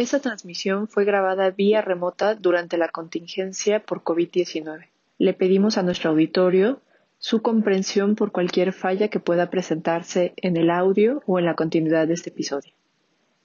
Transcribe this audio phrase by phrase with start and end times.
[0.00, 4.86] Esta transmisión fue grabada vía remota durante la contingencia por COVID-19.
[5.18, 6.80] Le pedimos a nuestro auditorio
[7.18, 12.08] su comprensión por cualquier falla que pueda presentarse en el audio o en la continuidad
[12.08, 12.72] de este episodio.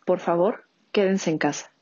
[0.05, 0.63] Por favor,
[0.93, 1.73] quédense en casa.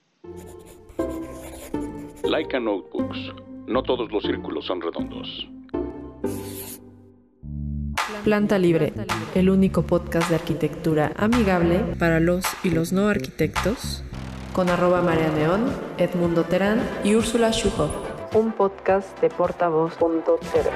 [2.23, 3.31] Laika Notebooks.
[3.67, 5.47] No todos los círculos son redondos.
[8.23, 8.91] Planta Libre,
[9.35, 14.03] el único podcast de arquitectura amigable para los y los no arquitectos,
[14.53, 15.65] con arroba María Neón,
[15.97, 17.91] Edmundo Terán y Úrsula Schuhoff.
[18.35, 20.69] Un podcast de portavoz.tv.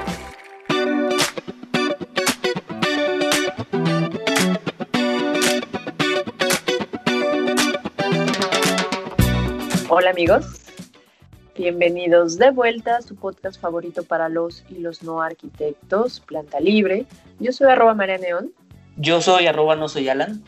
[9.89, 10.45] Hola amigos,
[11.55, 17.05] bienvenidos de vuelta a su podcast favorito para los y los no arquitectos, Planta Libre.
[17.39, 18.51] Yo soy arroba María Neón.
[18.95, 20.43] Yo soy arroba no soy Alan.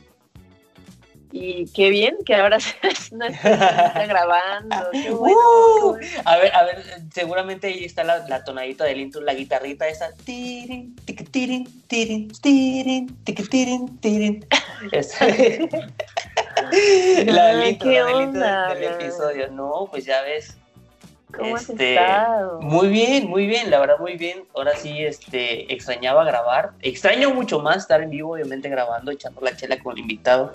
[1.31, 2.57] Y qué bien que ahora
[3.11, 4.75] no está grabando.
[4.91, 6.83] Qué bueno, Uh, A ver, a ver,
[7.13, 10.11] seguramente ahí está la, la tonadita del intro, la guitarrita esa.
[10.25, 14.45] Tirin, tiqui, tirin, tirin, tirin, tiqui, tirin, tirin.
[17.25, 18.41] La del intro, ¿qué la del intro
[18.75, 19.51] del episodio.
[19.51, 20.55] No, pues ya ves.
[21.35, 22.59] ¿Cómo has Este, estado?
[22.61, 24.45] Muy bien, muy bien, la verdad muy bien.
[24.55, 26.71] Ahora sí, este, extrañaba grabar.
[26.81, 30.53] Extraño mucho más estar en vivo, obviamente grabando, echando la chela con el invitado.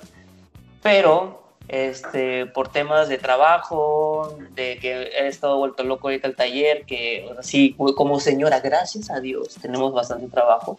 [0.85, 6.85] Pero, este, por temas de trabajo, de que he estado vuelto loco ahorita al taller,
[6.85, 10.79] que ahora sí, como señora, gracias a Dios, tenemos bastante trabajo.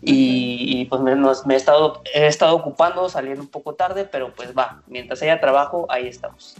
[0.00, 4.04] Y, y, pues me, nos- me he, estado, he estado ocupando, saliendo un poco tarde,
[4.04, 6.56] pero pues va, mientras haya trabajo, ahí estamos.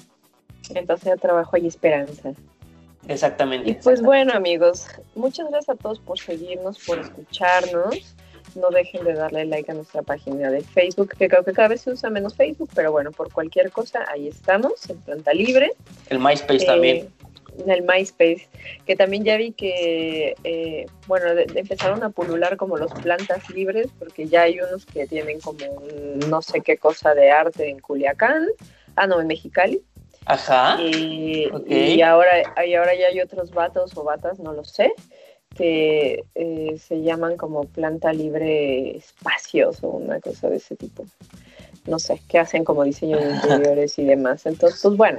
[0.75, 2.33] Entonces ya trabajo y esperanza.
[3.09, 3.71] Exactamente.
[3.71, 4.07] Y pues exactamente.
[4.07, 8.16] bueno amigos, muchas gracias a todos por seguirnos, por escucharnos.
[8.57, 11.83] No dejen de darle like a nuestra página de Facebook, que creo que cada vez
[11.83, 15.73] se usa menos Facebook, pero bueno, por cualquier cosa, ahí estamos, en Planta Libre.
[16.09, 17.09] El MySpace Eh, también.
[17.59, 18.49] En el MySpace,
[18.87, 23.49] que también ya vi que, eh, bueno, de- de- empezaron a pulular como los plantas
[23.51, 27.69] libres, porque ya hay unos que tienen como un no sé qué cosa de arte
[27.71, 28.47] en Culiacán,
[28.95, 29.81] ah, no, en Mexicali.
[30.27, 30.77] Ajá.
[30.83, 31.67] Y, ok.
[31.69, 32.31] y ahora,
[32.67, 34.93] y ahora ya hay otros vatos o batas, no lo sé,
[35.57, 41.05] que eh, se llaman como planta libre espacios o una cosa de ese tipo.
[41.87, 44.45] No sé, que hacen como diseño de interiores y demás.
[44.47, 45.19] Entonces, pues bueno,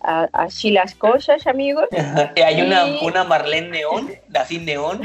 [0.00, 1.86] a- así las cosas, amigos.
[2.44, 5.00] Hay una, Y- una Marlene Neón, así Neón,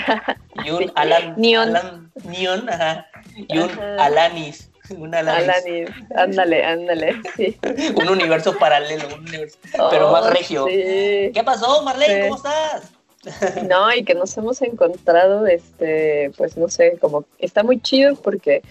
[0.66, 0.92] y un.
[0.96, 1.76] Alan Neón.
[1.76, 4.04] Alan Neón, ajá, y un Ajá.
[4.06, 7.58] Alanis, un Alanis, Alanis, ándale, ándale, sí.
[7.96, 9.58] un universo paralelo, un universo-
[9.92, 10.66] Pero más Oh, regio.
[10.68, 11.32] sí.
[11.34, 12.16] ¿Qué pasó, Marlene?
[12.16, 12.22] Sí.
[12.24, 12.92] ¿Cómo estás?
[13.70, 18.62] No, y que nos hemos encontrado, este, pues no sé, como está muy chido porque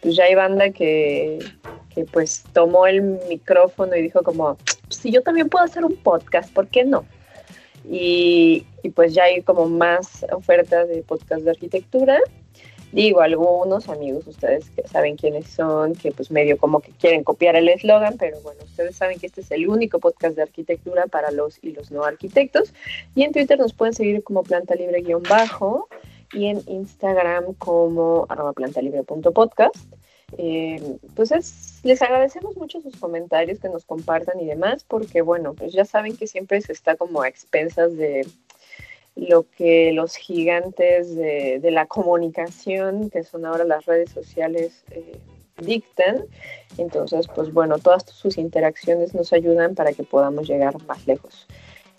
[0.00, 1.38] pues ya hay banda que,
[1.94, 4.58] que pues tomó el micrófono y dijo como,
[4.90, 7.04] si yo también puedo hacer un podcast, ¿por qué no?
[7.90, 12.18] Y, y pues ya hay como más ofertas de podcast de arquitectura.
[12.94, 17.68] Digo, algunos amigos, ustedes saben quiénes son, que pues medio como que quieren copiar el
[17.68, 21.58] eslogan, pero bueno, ustedes saben que este es el único podcast de arquitectura para los
[21.60, 22.72] y los no arquitectos.
[23.16, 25.88] Y en Twitter nos pueden seguir como planta libre guion bajo
[26.32, 29.74] y en Instagram como arroba plantalibre.podcast.
[30.38, 30.80] Eh,
[31.16, 35.72] pues es- les agradecemos mucho sus comentarios que nos compartan y demás, porque bueno, pues
[35.72, 38.24] ya saben que siempre se está como a expensas de
[39.16, 45.18] lo que los gigantes de, la comunicación, que son ahora las redes sociales, eh,
[45.58, 46.24] dictan.
[46.78, 51.46] Entonces, pues bueno, todas sus interacciones nos ayudan para que podamos llegar más lejos.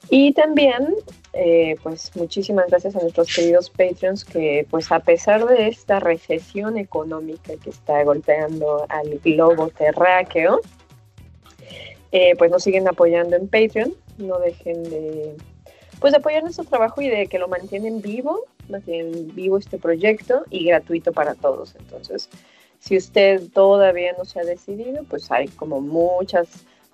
[0.09, 0.93] Y también,
[1.33, 6.77] eh, pues muchísimas gracias a nuestros queridos Patreons que, pues a pesar de esta recesión
[6.77, 10.59] económica que está golpeando al globo terráqueo,
[12.11, 13.93] eh, pues nos siguen apoyando en Patreon.
[14.17, 15.35] No dejen de,
[15.99, 20.43] pues, de apoyar nuestro trabajo y de que lo mantienen vivo, mantienen vivo este proyecto
[20.49, 21.75] y gratuito para todos.
[21.75, 22.29] Entonces,
[22.79, 26.47] si usted todavía no se ha decidido, pues hay como muchas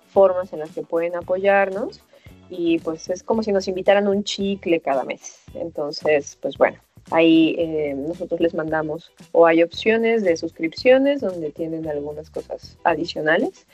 [0.08, 2.00] formas en las que pueden apoyarnos
[2.48, 5.40] y pues es como si nos invitaran un chicle cada mes.
[5.54, 6.78] Entonces, pues bueno,
[7.10, 13.66] ahí eh, nosotros les mandamos o hay opciones de suscripciones donde tienen algunas cosas adicionales.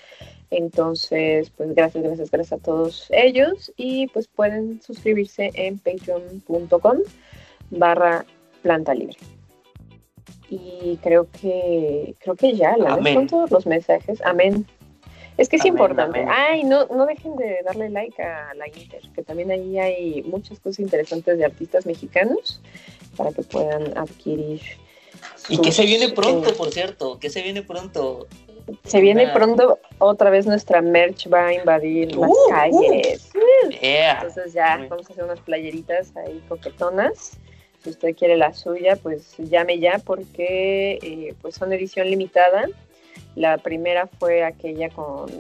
[0.51, 6.99] Entonces, pues gracias, gracias, gracias a todos ellos y pues pueden suscribirse en patreon.com
[7.71, 8.25] barra
[8.63, 9.17] planta libre.
[10.51, 13.15] Y creo que creo que ya, la Amén.
[13.15, 14.23] con todos los mensajes.
[14.25, 14.67] Amén.
[15.37, 16.21] Es que es Amén, importante.
[16.21, 16.35] amén.
[16.35, 20.59] Ay, no, no dejen de darle like a la Inter, que también ahí hay muchas
[20.59, 22.61] cosas interesantes de artistas mexicanos
[23.17, 24.63] para que puedan adquirir.
[25.49, 28.27] Y que se viene pronto, eh, por cierto, que se viene pronto.
[28.85, 32.51] Se viene pronto otra vez nuestra merch va a invadir las Uh, uh.
[32.51, 33.31] calles.
[33.81, 34.17] Yeah.
[34.23, 37.39] Entonces ya vamos a hacer unas playeritas ahí coquetonas.
[37.83, 42.67] Si usted quiere la suya, pues llame ya porque eh, pues son edición limitada.
[43.37, 45.31] La primera fue aquella con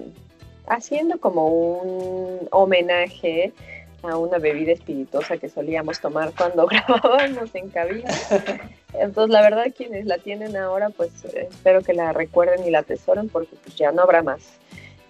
[0.66, 3.52] haciendo como un homenaje
[4.02, 8.10] a una bebida espirituosa que solíamos tomar cuando grabábamos en cabina.
[8.94, 12.80] Entonces, la verdad, quienes la tienen ahora, pues eh, espero que la recuerden y la
[12.80, 14.58] atesoren porque pues ya no habrá más.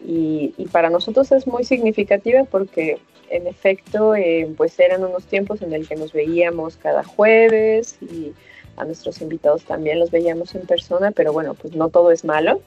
[0.04, 2.98] Y, para nosotros es muy significativa porque
[3.30, 8.32] en efecto, eh, pues eran unos tiempos en el que nos veíamos cada jueves y
[8.76, 12.62] a nuestros invitados también los veíamos en persona, pero bueno, pues no todo es malo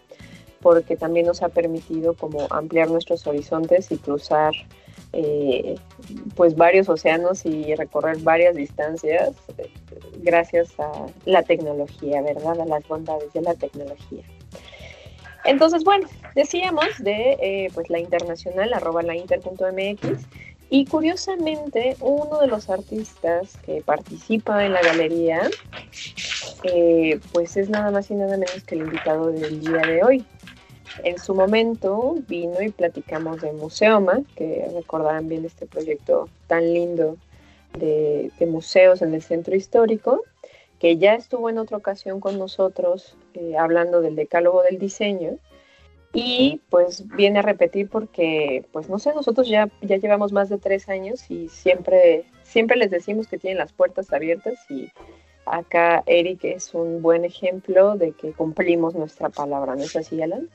[0.62, 4.54] porque también nos ha permitido como ampliar nuestros horizontes y cruzar
[5.14, 5.76] eh,
[6.36, 9.70] pues varios océanos y recorrer varias distancias eh,
[10.20, 12.62] gracias a la tecnología, ¿verdad?
[12.62, 14.24] A las bondades de la tecnología.
[15.44, 20.26] Entonces, bueno, decíamos de eh, pues la internacional, arroba la inter.mx,
[20.70, 25.50] y curiosamente uno de los artistas que participa en la galería,
[27.34, 30.26] pues es nada más y nada menos que el invitado del día de hoy.
[31.04, 37.18] En su momento vino y platicamos de Museoma, que recordarán bien este proyecto tan lindo
[37.78, 40.24] de, museos en el centro histórico,
[40.80, 45.38] que ya estuvo en otra ocasión con nosotros eh, hablando del decálogo del diseño
[46.14, 50.58] y pues viene a repetir porque pues no sé nosotros ya ya llevamos más de
[50.58, 54.92] tres años y siempre siempre les decimos que tienen las puertas abiertas y
[55.46, 60.50] acá Eric es un buen ejemplo de que cumplimos nuestra palabra ¿no es así Alan?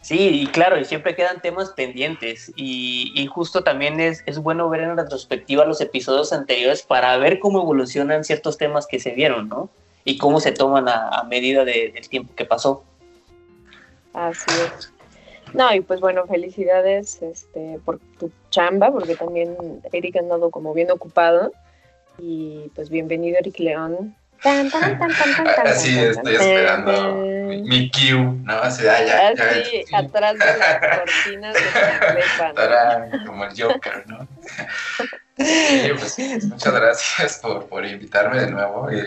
[0.00, 4.80] Sí, y claro, y siempre quedan temas pendientes y, justo también es, es bueno ver
[4.80, 9.70] en retrospectiva los episodios anteriores para ver cómo evolucionan ciertos temas que se vieron, ¿no?
[10.04, 12.82] Y cómo se toman a, medida de- del tiempo que pasó.
[14.12, 14.92] Así es.
[15.54, 19.56] No, y pues bueno, felicidades este, por tu chamba, porque también
[19.92, 21.52] Eric ha andado como bien ocupado.
[22.18, 24.16] Y pues bienvenido, Eric León.
[24.42, 27.62] Tan, tan, tan, tan, tan, tan, Así tan, estoy tan, esperando tan.
[27.62, 28.12] mi, cue,
[28.42, 28.54] ¿no?
[28.54, 29.94] Así, ah, ya, ya, Así, sí.
[29.94, 34.26] atrás de las cortinas de la como el Joker, ¿no?
[35.38, 38.90] Sí, pues, muchas gracias por, por invitarme de nuevo.
[38.92, 39.02] Y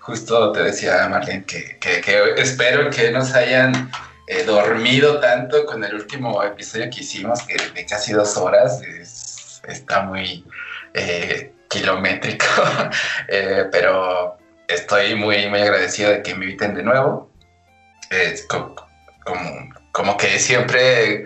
[0.00, 3.90] justo te decía, Marlene, que, que, que espero que nos hayan
[4.26, 8.82] eh, dormido tanto con el último episodio que hicimos, que de casi dos horas.
[8.82, 10.44] Es- está muy
[10.92, 12.44] eh, kilométrico,
[13.28, 14.36] Eh, pero
[14.68, 17.30] estoy muy, muy agradecido de que me inviten de nuevo.
[18.10, 18.74] Es co-
[19.24, 21.24] como, como que siempre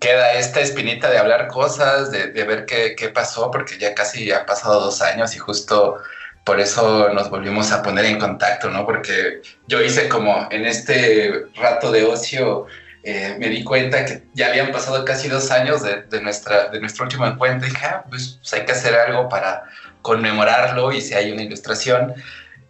[0.00, 4.30] queda esta espinita de hablar cosas, de, de ver qué, qué pasó, porque ya casi
[4.32, 5.98] han pasado dos años y justo
[6.44, 8.84] por eso nos volvimos a poner en contacto, ¿no?
[8.84, 12.66] Porque yo hice como en este rato de ocio,
[13.02, 16.80] eh, me di cuenta que ya habían pasado casi dos años de, de nuestra, de
[16.80, 19.62] nuestro último encuentro y dije, ah, pues, pues hay que hacer algo para
[20.02, 22.14] conmemorarlo y si hay una ilustración.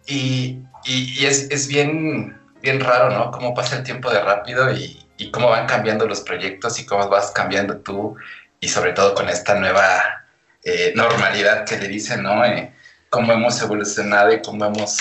[0.07, 3.31] Y, y- es, es bien, bien raro, ¿no?
[3.31, 7.31] Cómo pasa el tiempo de rápido y, cómo van cambiando los proyectos y cómo vas
[7.31, 8.15] cambiando tú
[8.59, 10.25] y sobre todo con esta nueva
[10.63, 12.43] eh, normalidad que le dicen, ¿no?
[12.45, 12.73] Eh,
[13.09, 14.97] cómo hemos evolucionado y cómo hemos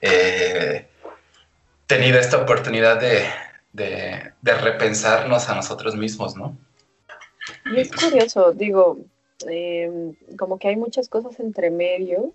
[0.00, 0.86] eh,
[1.86, 3.24] tenido esta oportunidad de,
[3.72, 6.56] de, repensarnos a nosotros mismos, ¿no?
[7.76, 8.98] Es curioso, digo,
[9.46, 12.32] eh, como que hay muchas cosas entre medio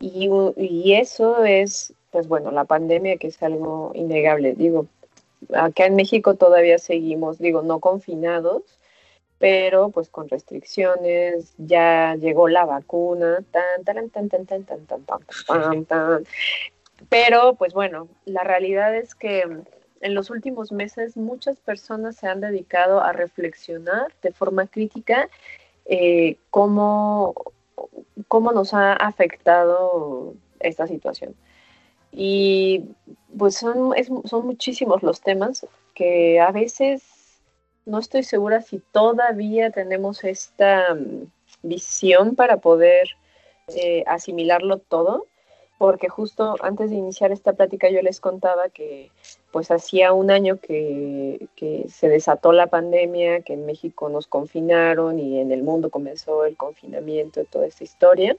[0.00, 4.54] y, eso es, pues bueno, la pandemia que es algo innegable.
[4.54, 4.86] Digo,
[5.54, 8.62] acá en México todavía seguimos, digo, no confinados,
[9.38, 15.04] pero pues con restricciones, ya llegó la vacuna, tan, tan, tan, tan, tan, tan, tan,
[15.04, 16.24] tan, tan, tan.
[17.08, 19.42] Pero pues bueno, la realidad es que
[20.00, 25.28] en los últimos meses muchas personas se han dedicado a reflexionar de forma crítica
[25.86, 27.34] eh, cómo,
[28.28, 31.34] cómo nos ha afectado esta situación.
[32.12, 32.84] Y
[33.36, 33.92] pues son,
[34.24, 37.02] son muchísimos los temas que a veces
[37.86, 41.26] no estoy segura si todavía tenemos esta mm,
[41.62, 43.08] visión para poder
[43.68, 45.26] eh, asimilarlo todo,
[45.78, 49.10] porque justo antes de iniciar esta plática yo les contaba que
[49.54, 51.46] pues hacía un año que,
[51.88, 56.56] se desató la pandemia, que en México nos confinaron y en el mundo comenzó el
[56.56, 58.36] confinamiento y toda esta historia,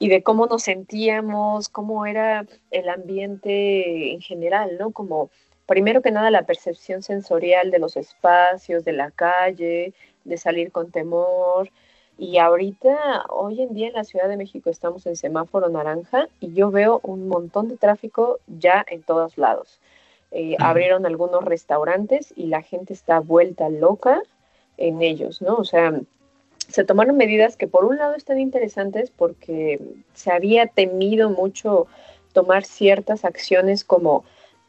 [0.00, 4.90] y de cómo nos sentíamos, cómo era el ambiente en general, ¿no?
[4.90, 5.30] Como
[5.66, 9.94] primero que nada la percepción sensorial de los espacios, de la calle,
[10.24, 11.70] de salir con temor.
[12.18, 16.54] Y ahorita, hoy en día en la Ciudad de México estamos en semáforo naranja y
[16.54, 19.78] yo veo un montón de tráfico ya en todos lados.
[20.30, 24.22] Eh, abrieron algunos restaurantes y la gente está vuelta loca
[24.76, 25.56] en ellos, ¿no?
[25.56, 26.00] O sea,
[26.68, 29.80] se tomaron medidas que por un lado están interesantes porque
[30.12, 31.86] se había temido mucho
[32.32, 34.24] tomar ciertas acciones como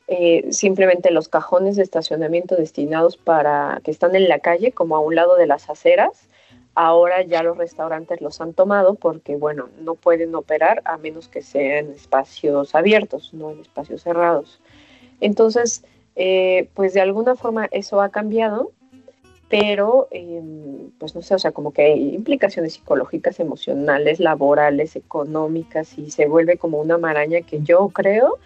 [0.08, 5.00] eh, simplemente los cajones de estacionamiento destinados para que están en la calle, como a
[5.00, 6.28] un lado de las aceras.
[6.74, 11.42] Ahora ya los restaurantes los han tomado porque, bueno, no pueden operar a menos que
[11.42, 14.60] sean espacios abiertos, no en espacios cerrados.
[15.22, 15.84] Entonces,
[16.16, 18.72] eh, pues de alguna forma eso ha cambiado,
[19.50, 25.98] pero em, pues no sé, o sea, como que hay implicaciones psicológicas, emocionales, laborales, económicas,
[25.98, 28.38] y se vuelve como una maraña que yo creo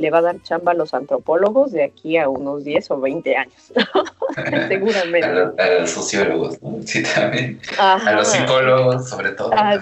[0.00, 3.36] le va a dar chamba a los antropólogos de aquí a unos 10 o 20
[3.36, 3.72] años,
[4.68, 5.28] seguramente.
[5.28, 6.78] A, los sociólogos, ¿no?
[6.84, 7.60] Sí, también.
[7.78, 9.50] A los psicólogos, sobre todo.
[9.52, 9.78] Ah,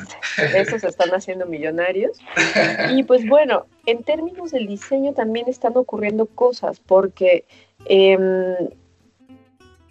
[0.56, 2.18] esos están haciendo millonarios.
[2.90, 7.44] Y pues bueno, en términos del diseño también están ocurriendo cosas, porque
[7.86, 8.56] em,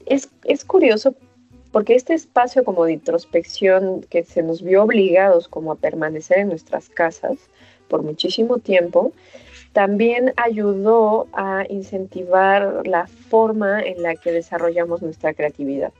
[0.05, 1.15] es, es curioso
[1.71, 6.47] porque este espacio como de introspección que se nos vio obligados como a permanecer en
[6.47, 7.37] nuestras casas
[7.87, 9.13] por muchísimo tiempo,
[9.77, 15.93] también ayudó a incentivar la forma en la que desarrollamos nuestra creatividad.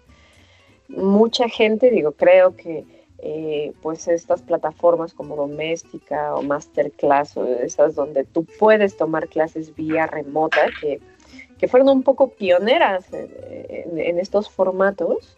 [0.88, 2.86] Mucha gente, digo, creo que
[3.20, 9.76] eh, pues estas plataformas como Doméstica o Masterclass o esas donde tú puedes tomar clases
[9.76, 15.38] vía remota, que, fueron un poco pioneras en, estos formatos,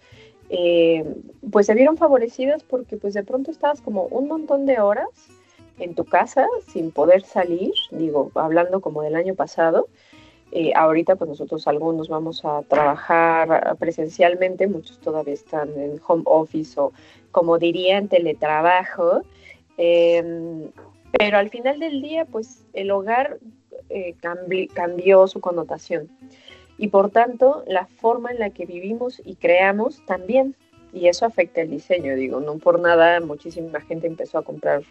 [0.49, 1.03] eh,
[1.51, 5.09] pues se vieron favorecidas porque pues de pronto estabas como un montón de horas
[5.79, 9.87] en tu casa sin poder salir, digo, hablando como del año pasado.
[10.51, 16.79] Eh, ahorita pues nosotros algunos vamos a trabajar presencialmente, muchos todavía están en home office
[16.79, 16.91] o
[17.31, 19.21] como dirían teletrabajo,
[19.77, 20.71] em,
[21.11, 23.37] pero al final del día pues el hogar
[23.89, 24.15] eh,
[24.73, 26.09] cambió su connotación
[26.79, 30.55] y por tanto la forma en la que vivimos y creamos también
[30.91, 34.81] y eso afecta el diseño, digo, no por nada muchísima gente empezó a comprar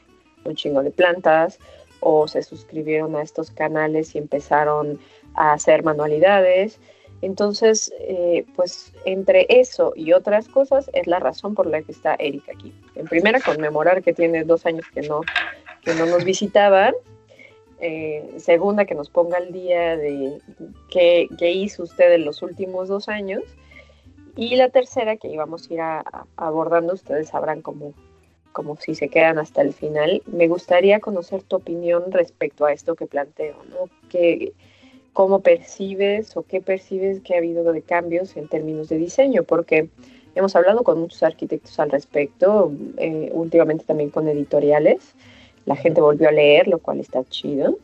[0.44, 1.58] un chingo de plantas
[2.00, 4.98] o se suscribieron a estos canales y empezaron
[5.34, 6.80] a hacer manualidades.
[7.20, 12.14] Entonces, eh, pues entre eso y otras cosas es la razón por la que está
[12.14, 12.72] Erika aquí.
[12.94, 15.22] En primera, conmemorar que tiene dos años que no,
[15.82, 16.94] que no nos visitaban.
[17.80, 20.38] Eh, segunda, que nos ponga al día de
[20.90, 23.42] qué, hizo usted en los últimos dos años.
[24.36, 25.80] Y la tercera, que íbamos a ir
[26.36, 27.94] abordando, ustedes sabrán cómo,
[28.52, 30.22] como si se quedan hasta el final.
[30.26, 33.88] Me gustaría conocer tu opinión respecto a esto que planteo, ¿no?
[35.12, 39.42] ¿Cómo percibes o qué percibes que ha habido de cambios en términos de diseño?
[39.42, 39.88] Porque
[40.34, 45.14] hemos hablado con muchos arquitectos al respecto, eh, últimamente también con editoriales.
[45.66, 47.78] La gente volvió a leer, lo cual está chido.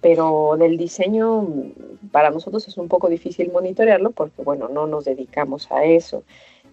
[0.00, 1.46] Pero del diseño,
[2.10, 6.24] para nosotros es un poco difícil monitorearlo porque, bueno, no nos dedicamos a eso.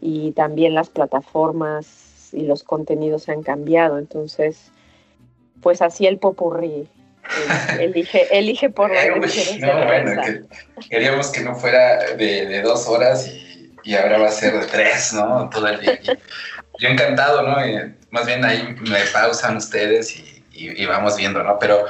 [0.01, 3.98] Y también las plataformas y los contenidos han cambiado.
[3.98, 4.71] Entonces,
[5.62, 6.88] pues así el popurrí.
[7.79, 10.43] elige, elige por lo que
[10.89, 15.13] Queríamos que no fuera de, dos horas y, y, ahora va a ser de tres,
[15.13, 15.50] ¿no?
[15.50, 16.00] Todo el día.
[16.79, 17.57] yo encantado, ¿no?
[18.12, 21.59] más bien ahí me pausan ustedes y, y, vamos viendo, ¿no?
[21.59, 21.86] Pero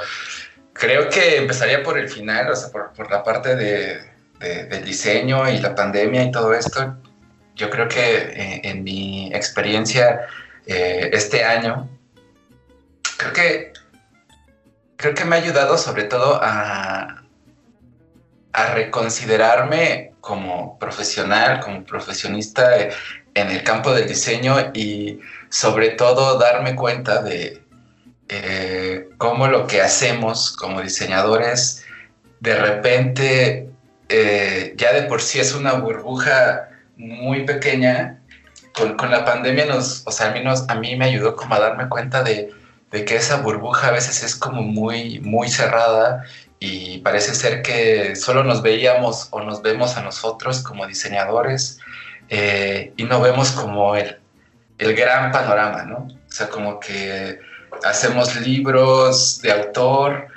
[0.74, 4.00] creo que empezaría por el final, o sea, por, por la parte de,
[4.38, 6.96] del diseño y la pandemia y todo esto
[7.60, 10.26] yo creo que eh, en mi experiencia
[10.66, 11.88] eh, este año,
[13.18, 13.72] creo que,
[14.96, 17.16] creo que me ha ayudado sobre todo a,
[18.74, 22.76] reconsiderarme como profesional, como profesionista
[23.34, 27.62] en el campo del diseño y sobre todo darme cuenta de
[28.28, 31.86] eh, cómo lo que hacemos como diseñadores
[32.40, 33.70] de repente
[34.76, 36.69] ya de por sí es una burbuja
[37.00, 38.20] muy pequeña,
[38.72, 41.60] con, con, la pandemia nos, o sea, a mí, a mí me ayudó como a
[41.60, 42.50] darme cuenta de,
[42.90, 46.24] de, que esa burbuja a veces es como muy, muy cerrada
[46.60, 51.78] y parece ser que solo nos veíamos o nos vemos a nosotros como diseñadores
[52.28, 54.18] eh, y no vemos como el,
[54.78, 56.06] el gran panorama, ¿no?
[56.06, 57.40] O sea, como que
[57.84, 60.28] hacemos libros de autor,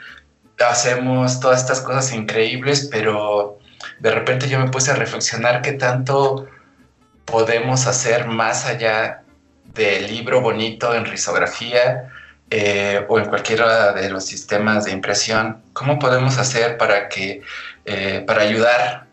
[0.66, 3.60] hacemos todas estas cosas increíbles, pero
[4.00, 6.48] de repente yo me puse a reflexionar qué tanto
[7.26, 9.24] podemos hacer más allá
[9.74, 12.10] del libro bonito en risografía
[12.50, 15.62] eh, o en cualquiera de los sistemas de impresión.
[15.74, 17.42] ¿Cómo podemos hacer para que
[17.86, 19.08] eh, para ayudar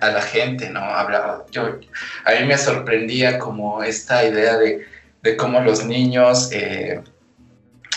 [0.00, 0.80] a la gente, ¿no?
[0.80, 1.78] Hablaba, yo,
[2.24, 4.86] a mí me sorprendía como esta idea de,
[5.22, 7.02] de cómo los niños eh,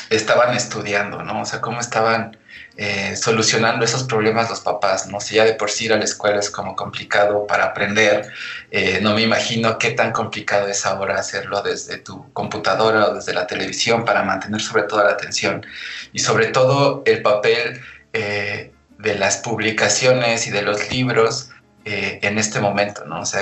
[0.10, 1.42] estaban estudiando, ¿no?
[1.42, 2.38] O sea, cómo estaban
[2.80, 5.20] eh, solucionando esos problemas los papás, ¿no?
[5.20, 8.32] Si ya de por sí ir a la escuela es como complicado para aprender,
[8.70, 13.34] eh, no me imagino qué tan complicado es ahora hacerlo desde tu computadora o desde
[13.34, 15.66] la televisión para mantener sobre todo la atención
[16.14, 17.82] y sobre todo el papel
[18.14, 21.50] eh, de las publicaciones y de los libros
[21.84, 23.22] en este momento, ¿no?
[23.22, 23.42] O sea,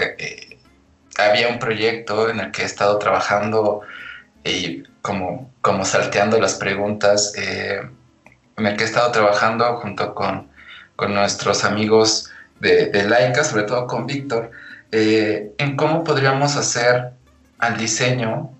[1.18, 3.82] había un proyecto en el que he estado trabajando
[4.44, 7.34] y como, como salteando las preguntas
[8.57, 10.50] en el que he estado trabajando junto con,
[10.95, 14.51] con nuestros amigos de, de, Laika, sobre todo con Víctor,
[14.91, 17.12] eh, en cómo podríamos hacer
[17.59, 18.51] al diseño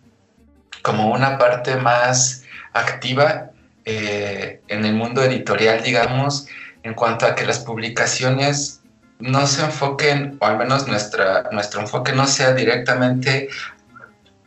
[0.82, 3.52] como una parte más activa
[3.86, 6.48] eh, en el mundo editorial, digamos,
[6.84, 8.82] en cuanto a que las publicaciones
[9.20, 13.48] no se enfoquen, o al menos nuestra, nuestro enfoque no sea directamente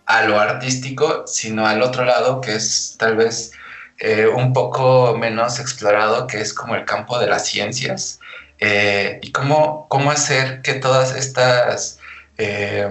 [0.06, 3.52] a lo artístico, sino al otro lado, que es tal vez
[3.98, 8.20] eh, un poco menos explorado, que es como el campo de las ciencias,
[8.60, 11.98] eh, y cómo, cómo hacer que todas estas,
[12.36, 12.88] eh,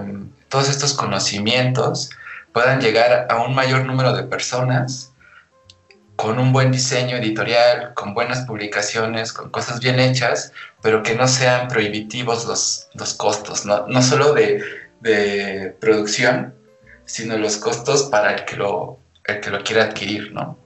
[0.48, 2.10] todos estos conocimientos
[2.52, 5.12] puedan llegar a un mayor número de personas
[6.16, 11.28] con un buen diseño editorial, con buenas publicaciones, con cosas bien hechas, pero que no
[11.28, 14.62] sean prohibitivos los, los costos, no, no solo de,
[15.00, 16.54] de, producción,
[17.04, 20.58] sino los costos para el que lo, el que lo quiera adquirir, ¿no?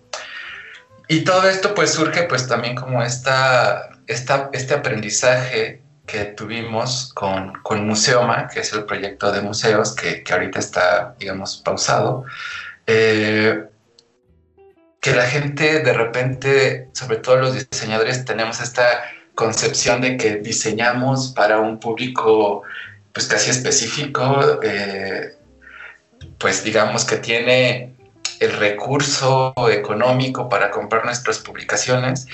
[1.12, 7.52] Y todo esto pues surge pues también como esta, esta este aprendizaje que tuvimos con,
[7.62, 12.25] con, Museoma, que es el proyecto de museos que, que ahorita está, digamos, pausado,
[12.87, 13.62] eh,
[15.02, 19.02] que la gente de repente, sobre todo los diseñadores, tenemos esta
[19.35, 22.62] concepción de que diseñamos para un público
[23.12, 25.37] pues casi específico, eh,
[26.38, 27.91] pues digamos que tiene
[28.42, 32.26] el recurso económico para comprar nuestras publicaciones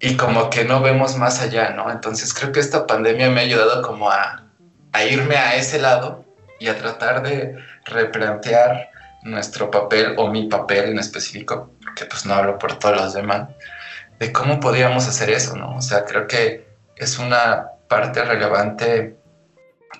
[0.00, 1.90] y como que no vemos más allá, ¿no?
[1.90, 4.44] Entonces creo que esta pandemia me ha ayudado como a,
[4.92, 6.24] a irme a ese lado
[6.58, 8.90] y a tratar de replantear
[9.24, 13.48] nuestro papel o mi papel en específico, porque pues no hablo por todos los demás,
[14.18, 15.76] de cómo podríamos hacer eso, ¿no?
[15.76, 19.16] O sea, creo que es una parte relevante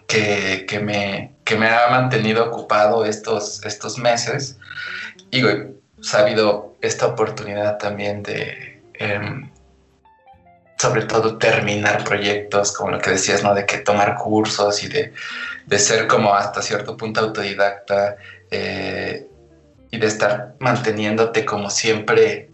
[0.06, 4.58] que, que, me, que me ha mantenido ocupado estos, estos meses
[5.30, 9.50] y ha habido esta oportunidad también de, em,
[10.78, 13.54] sobre todo, terminar proyectos, como lo que decías, ¿no?
[13.54, 15.12] De que tomar cursos y de,
[15.66, 18.16] de ser como hasta cierto punto autodidacta
[18.50, 19.26] eh,
[19.90, 22.50] y de estar manteniéndote como siempre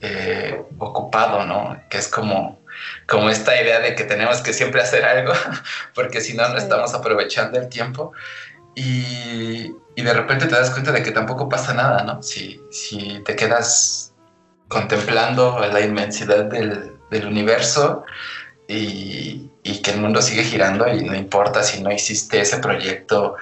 [0.00, 1.80] eh, ocupado, ¿no?
[1.90, 2.57] Que es como,
[3.08, 5.32] como esta idea de que tenemos que siempre hacer algo,
[5.94, 8.12] porque si no, no estamos aprovechando el tiempo.
[8.74, 12.22] Y, y, de repente te das cuenta de que tampoco pasa nada, ¿no?
[12.22, 14.12] Si, si te quedas
[14.68, 18.04] contemplando la inmensidad del, del universo
[18.68, 23.36] y, y, que el mundo sigue girando y no importa si no hiciste ese proyecto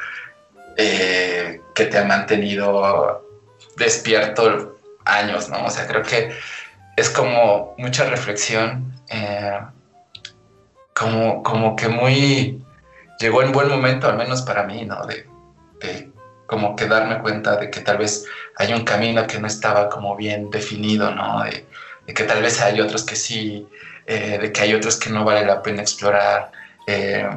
[0.76, 3.28] eh, que te ha mantenido
[3.76, 5.66] despierto años, ¿no?
[5.66, 6.34] O sea, creo que
[6.96, 9.60] es como mucha reflexión, eh,
[10.94, 12.62] como, como que muy
[13.20, 15.06] llegó en buen momento, al menos para mí, ¿no?
[15.06, 15.26] De,
[16.46, 18.24] como que darme cuenta de que tal vez
[18.56, 21.42] hay un camino que no estaba como bien definido, ¿no?
[21.44, 21.66] De,
[22.14, 23.66] que tal vez hay otros que sí,
[24.06, 26.52] eh, de que hay otros que no vale la pena explorar.
[26.86, 27.28] Eh,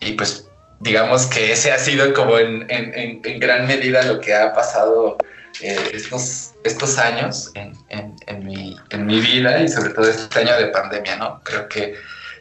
[0.00, 0.48] y pues
[0.80, 5.16] digamos que ese ha sido como en gran medida lo que ha pasado
[5.60, 10.56] eh, estos, estos años en, en, mi, en mi vida y sobre todo este año
[10.56, 11.40] de pandemia, ¿no?
[11.44, 11.94] Creo que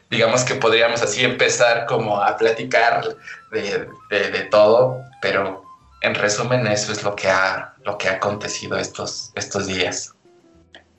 [0.10, 3.04] digamos que podríamos así empezar como a platicar
[3.52, 5.64] de, de, todo, pero
[6.02, 10.14] en resumen eso es lo que ha, lo que ha acontecido estos, estos días.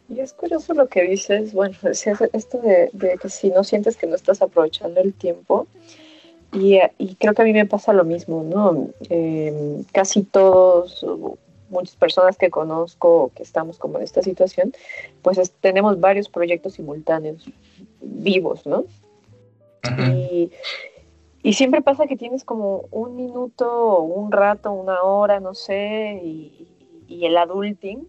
[0.08, 4.06] Y es curioso lo que dices, bueno, esto de, de, que si no sientes que
[4.06, 5.66] no estás aprovechando el tiempo,
[6.52, 8.88] y, y creo que a mí me pasa lo mismo, ¿no?
[9.08, 11.04] Eh, casi todos,
[11.70, 14.72] muchas personas que conozco que estamos como en esta situación,
[15.22, 17.48] pues tenemos varios proyectos simultáneos
[18.00, 18.84] vivos, ¿no?
[20.12, 20.50] y,
[21.42, 26.68] y, siempre pasa que tienes como un minuto, un rato, una hora, no sé, y,
[27.08, 28.06] y el adulting,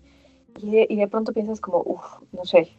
[0.62, 2.70] y de, y de, pronto piensas como, uff, no sé,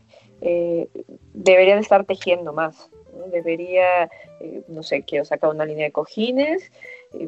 [0.42, 0.88] eh,
[1.32, 3.26] debería de estar tejiendo más, ¿no?
[3.28, 6.70] debería, eh, no sé, quiero sacar una línea de cojines,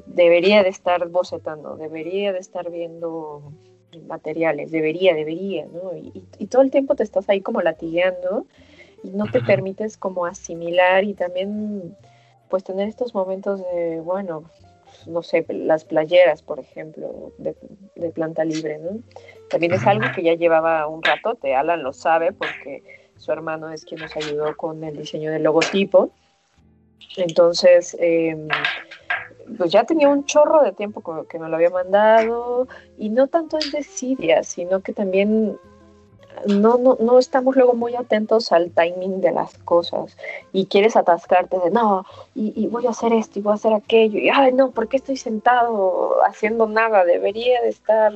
[0.07, 3.53] debería de estar bocetando, debería de estar viendo
[4.07, 5.97] materiales, debería, debería, ¿no?
[5.97, 8.47] Y, y todo el tiempo te estás ahí como latigueando
[9.03, 11.97] y no te permites como asimilar y también
[12.49, 14.45] pues tener estos momentos de, bueno,
[15.07, 17.55] no sé, las playeras, por ejemplo, de,
[17.97, 19.01] de planta libre, ¿no?
[19.51, 22.83] También es algo que ya llevaba un ratote, Alan lo sabe porque
[23.17, 26.11] su hermano es quien nos ayudó con el diseño del logotipo.
[27.17, 28.37] Entonces, eh,
[29.57, 33.59] pues ya tenía un chorro de tiempo que me lo había mandado y no tanto
[33.59, 35.59] es desidia, sino que también
[36.47, 40.17] no, no, no estamos luego muy atentos al timing de las cosas
[40.53, 42.05] y quieres atascarte de no,
[42.35, 44.89] y, y, voy a hacer esto y voy a hacer aquello y ay no, ¿por
[44.89, 47.05] qué estoy sentado haciendo nada?
[47.05, 48.15] Debería de estar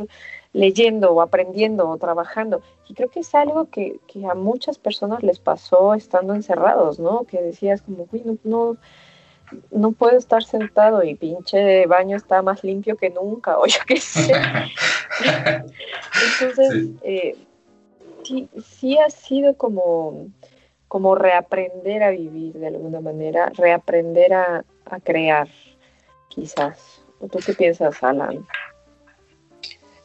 [0.52, 2.62] leyendo o aprendiendo o trabajando.
[2.88, 7.24] Y creo que es algo que, que a muchas personas les pasó estando encerrados, ¿no?
[7.24, 8.76] Que decías como, uy, no, no,
[9.70, 14.00] no puedo estar sentado y pinche baño está más limpio que nunca, o yo qué
[14.00, 14.32] sé.
[16.40, 16.96] Entonces, sí.
[17.02, 17.36] Eh,
[18.24, 20.28] sí, sí, ha sido como,
[20.88, 25.48] como reaprender a vivir de alguna manera, reaprender a, a crear,
[26.28, 27.02] quizás.
[27.30, 28.46] ¿Tú qué piensas, Alan?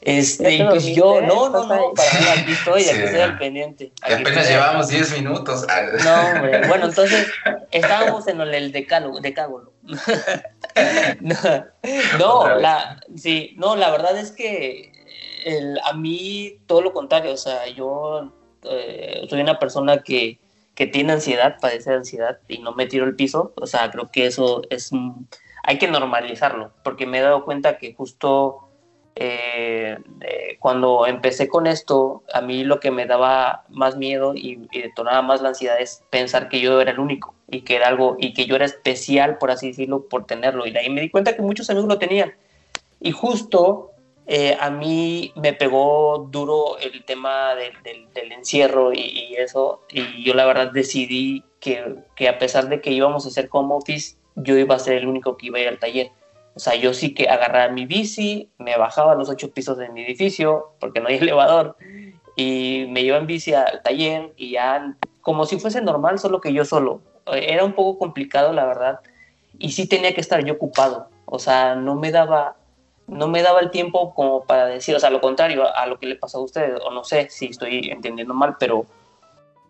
[0.06, 3.94] Este, y pues yo, no, no, no, para nada, aquí estoy, aquí estoy al pendiente.
[4.02, 5.66] Aquí apenas llevamos 10 minutos.
[6.04, 7.32] No, hombre, bueno, entonces
[7.72, 9.72] estábamos en el decálogo, decálogo.
[11.22, 11.36] no,
[12.20, 14.92] no la, sí, no, la verdad es que
[15.46, 20.38] el, a mí todo lo contrario, o sea, yo eh, soy una persona que,
[20.76, 24.26] que tiene ansiedad, padece ansiedad y no me tiro el piso, o sea, creo que
[24.26, 24.92] eso es,
[25.64, 28.70] hay que normalizarlo, porque me he dado cuenta que justo
[29.16, 34.68] eh, eh, cuando empecé con esto, a mí lo que me daba más miedo y,
[34.72, 37.88] y, detonaba más la ansiedad es pensar que yo era el único y que era
[37.88, 40.66] algo y que yo era especial, por así decirlo, por tenerlo.
[40.66, 42.34] Y de ahí me di cuenta que muchos amigos lo tenían.
[43.00, 43.92] Y justo
[44.26, 49.82] eh, a mí me pegó duro el tema del, del, del encierro y, y, eso.
[49.90, 53.76] Y yo la verdad decidí que, que a pesar de que íbamos a hacer home
[53.76, 56.12] office, yo iba a ser el único que iba a ir al taller
[56.56, 59.90] o sea, yo sí que agarraba mi bici, me bajaba a los ocho pisos de
[59.90, 61.76] mi edificio, porque no hay elevador,
[62.36, 66.54] y me iba en bici al taller y ya como si fuese normal, solo que
[66.54, 67.02] yo solo.
[67.28, 69.00] Era un poco complicado, la verdad,
[69.58, 71.08] y sí tenía que estar yo ocupado.
[71.26, 72.58] O sea, no me daba,
[73.08, 76.08] no me daba el tiempo como para decir, o sea, lo contrario a, lo que
[76.08, 78.86] le pasó a ustedes, o no sé si estoy entendiendo mal, pero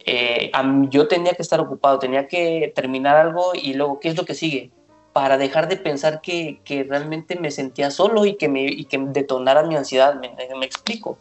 [0.05, 0.51] eh,
[0.89, 4.33] yo tenía que estar ocupado, tenía que terminar algo y luego, ¿qué es lo que
[4.33, 4.71] sigue?
[5.13, 8.97] Para dejar de pensar que, que, realmente me sentía solo y que, me, y que
[8.97, 11.19] detonara mi ansiedad, me, me explico.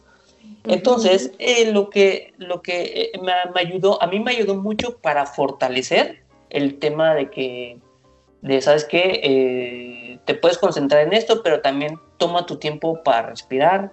[0.65, 4.97] Entonces, eh, lo que, lo que eh, me, me, ayudó, a mí me ayudó mucho
[4.97, 7.77] para fortalecer el tema de que,
[8.41, 9.21] de, ¿sabes qué?
[9.23, 13.91] Eh, te puedes concentrar en esto, pero también toma tu tiempo para respirar,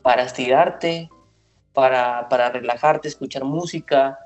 [0.00, 1.10] para estirarte,
[1.74, 4.18] para, para relajarte, escuchar música,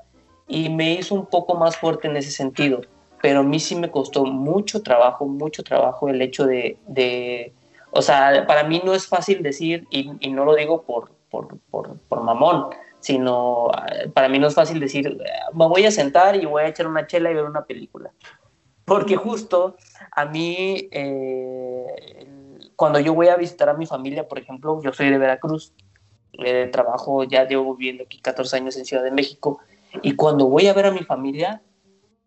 [0.47, 2.81] y me hizo un poco más fuerte en ese sentido
[3.21, 7.53] pero a mí sí me costó mucho trabajo, mucho trabajo el hecho de, de
[7.91, 11.57] o sea, para mí no es fácil decir, y, y no lo digo por, por,
[11.71, 12.67] por, por, mamón,
[12.99, 15.17] sino eh, para mí no es fácil decir,
[15.53, 18.11] me voy a sentar y voy a echar una chela y ver una película.
[18.85, 19.75] Porque justo
[20.11, 22.27] a mí, eh,
[22.75, 25.73] cuando yo voy a visitar a mi familia, por ejemplo, yo soy de Veracruz,
[26.33, 29.59] eh, trabajo, ya llevo viviendo aquí 14 años en Ciudad de México,
[30.01, 31.61] y cuando voy a ver a mi familia,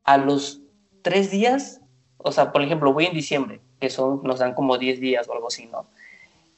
[0.05, 0.61] a los
[1.03, 1.81] tres días,
[2.19, 5.33] o sea, por ejemplo, voy en diciembre, que son, nos dan como 10 días o
[5.33, 5.87] algo así, ¿no?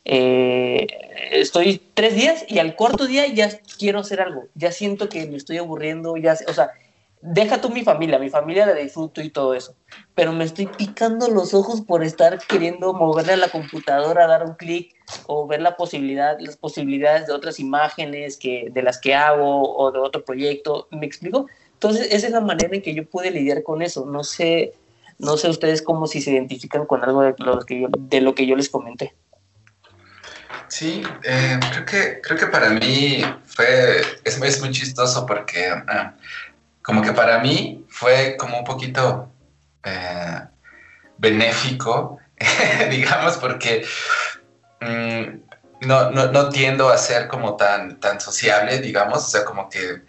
[0.05, 0.87] Eh,
[1.31, 5.37] estoy tres días y al cuarto día ya quiero hacer algo, ya siento que me
[5.37, 6.73] estoy aburriendo, ya, o sea,
[7.21, 9.77] deja tú mi familia, mi familia la disfruto y todo eso,
[10.17, 14.55] pero me estoy picando los ojos por estar queriendo moverle a la computadora, dar un
[14.55, 14.93] clic
[15.27, 19.93] o ver la posibilidad, las posibilidades de otras imágenes que, de las que hago o
[19.93, 21.47] de otro proyecto, ¿me explico?
[21.83, 24.07] Entonces, esa es la manera en que yo pude lidiar con eso.
[24.07, 24.73] No sé,
[25.19, 27.35] no sé ustedes cómo si se identifican con algo de
[28.21, 29.13] lo que yo, les comenté.
[30.69, 36.15] Sí, eh, creo, que, creo que para mí fue, es, es muy chistoso porque ah,
[36.83, 39.33] como que para mí fue como un poquito
[39.83, 40.41] eh,
[41.19, 42.21] benéfico,
[42.91, 43.85] digamos, porque
[44.81, 49.69] mm, no, no, no, tiendo a ser como tan, tan sociable, digamos, o sea, como
[49.69, 50.03] que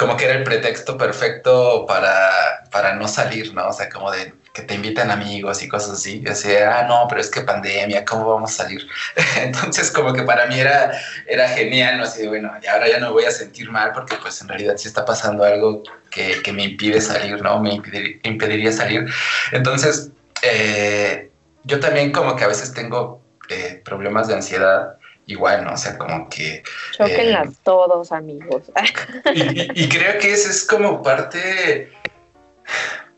[0.00, 3.68] como que era el pretexto perfecto para, para no salir, ¿no?
[3.68, 6.16] O sea, como de que te invitan amigos y cosas así.
[6.16, 8.88] Y decía, ah, no, pero es que pandemia, ¿cómo vamos a salir?
[9.36, 12.04] Entonces, como que para mí era, era genial, ¿no?
[12.04, 14.48] Así de, bueno, y ahora ya no me voy a sentir mal porque pues en
[14.48, 17.60] realidad sí está pasando algo que, que me impide salir, ¿no?
[17.60, 19.04] Me impedir, impediría salir.
[19.52, 21.30] Entonces, eh,
[21.64, 24.96] yo también como que a veces tengo eh, problemas de ansiedad
[25.32, 25.74] igual, ¿no?
[25.74, 26.62] O sea, como que...
[26.92, 28.64] Choquenlas eh, todos, amigos.
[29.34, 31.90] y, creo que eso es como parte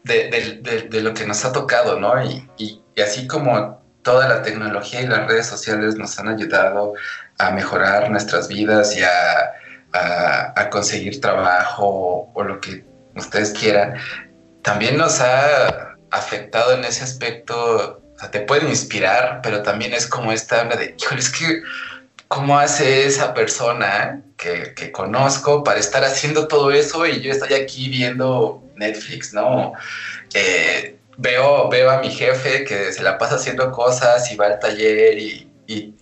[0.05, 2.23] de, de, de, de, lo que nos ha tocado, ¿no?
[2.25, 2.49] Y,
[2.95, 6.95] y así como toda la tecnología y las redes sociales nos han ayudado
[7.39, 9.53] a mejorar nuestras vidas y a,
[10.71, 13.95] conseguir trabajo o, lo que ustedes quieran,
[14.63, 18.03] también nos ha afectado en ese aspecto.
[18.15, 21.63] O sea, te pueden inspirar, pero también es como esta habla de, híjole, es que,
[22.33, 27.53] ¿cómo hace esa persona que, que conozco para estar haciendo todo eso y yo estoy
[27.53, 29.75] aquí viendo Netflix, ¿no?
[30.33, 34.59] Eh, veo, veo a mi jefe que se la pasa haciendo cosas y va al
[34.59, 35.49] taller y,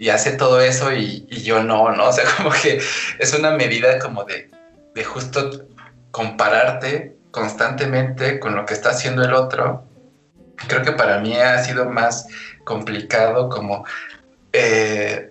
[0.08, 2.04] hace todo eso y, yo no, ¿no?
[2.10, 2.80] O sea, como que
[3.18, 4.48] es una medida como de,
[4.94, 5.66] de justo
[6.12, 9.84] compararte constantemente con lo que está haciendo el otro.
[10.68, 12.28] Creo que para mí ha sido más
[12.64, 13.84] complicado como
[14.52, 15.29] eh,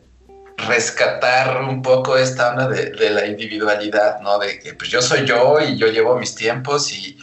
[0.69, 4.39] rescatar un poco esta onda de, la individualidad, ¿no?
[4.39, 7.17] De que pues yo soy yo y yo llevo mis tiempos y,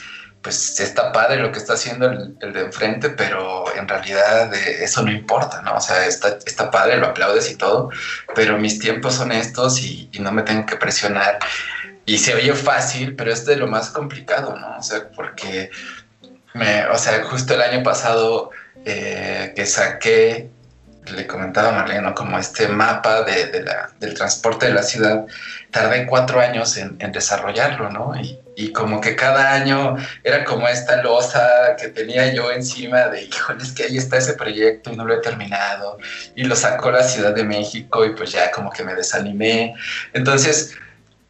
[0.47, 5.03] pues está padre lo que está haciendo el, de enfrente, pero en realidad eh, eso
[5.03, 5.75] no importa, ¿no?
[5.75, 7.91] O sea, está, está padre, lo aplaudes y todo,
[8.33, 11.41] pero mis tiempos son estos y, no me tengo que presionar.
[12.05, 14.79] Y se oye fácil, pero es de lo más complicado, ¿no?
[14.79, 15.71] O sea, porque,
[16.55, 18.51] me, o sea, justo el año pasado
[18.85, 20.49] eh, que saqué
[21.15, 23.65] le comentaba a Marlene, como este mapa de,
[24.01, 25.25] del transporte de la ciudad,
[25.71, 28.13] tardé cuatro años en, desarrollarlo, ¿no?
[28.21, 33.25] Y, y, como que cada año era como esta losa que tenía yo encima de,
[33.25, 35.99] híjole, es que ahí está ese proyecto y no lo he terminado.
[36.35, 39.75] Y lo sacó la Ciudad de México y pues ya como que me desanimé.
[40.13, 40.75] Entonces,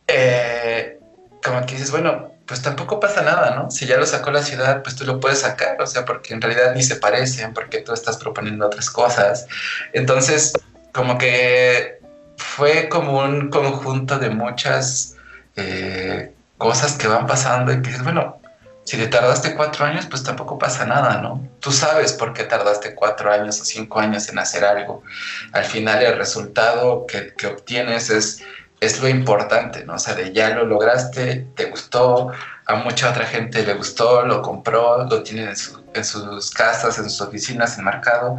[0.06, 0.98] eh,
[1.42, 3.70] como que dices, bueno, pues tampoco pasa nada, ¿no?
[3.70, 6.40] Si ya lo sacó la ciudad, pues tú lo puedes sacar, o sea, porque en
[6.40, 9.46] realidad ni se parecen, porque tú estás proponiendo otras cosas.
[9.92, 10.52] Entonces,
[10.92, 11.98] como que
[12.36, 15.16] fue como un conjunto de muchas
[15.56, 18.40] eh, cosas que van pasando y que dices, bueno,
[18.84, 21.44] si te tardaste cuatro años, pues tampoco pasa nada, ¿no?
[21.58, 25.02] Tú sabes por qué tardaste cuatro años o cinco años en hacer algo.
[25.50, 28.44] Al final el resultado que, que obtienes es
[28.80, 29.94] es lo importante, ¿no?
[29.94, 32.32] O sea, de ya lo lograste, te gustó,
[32.66, 35.48] a mucha otra gente le gustó, lo compró, lo tienen
[35.94, 38.36] en, sus casas, en sus oficinas, enmarcado,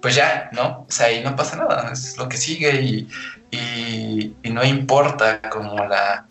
[0.00, 0.86] pues ya, ¿no?
[0.88, 3.08] O sea, ahí no pasa nada, es lo que sigue y,
[4.44, 6.26] no importa como la,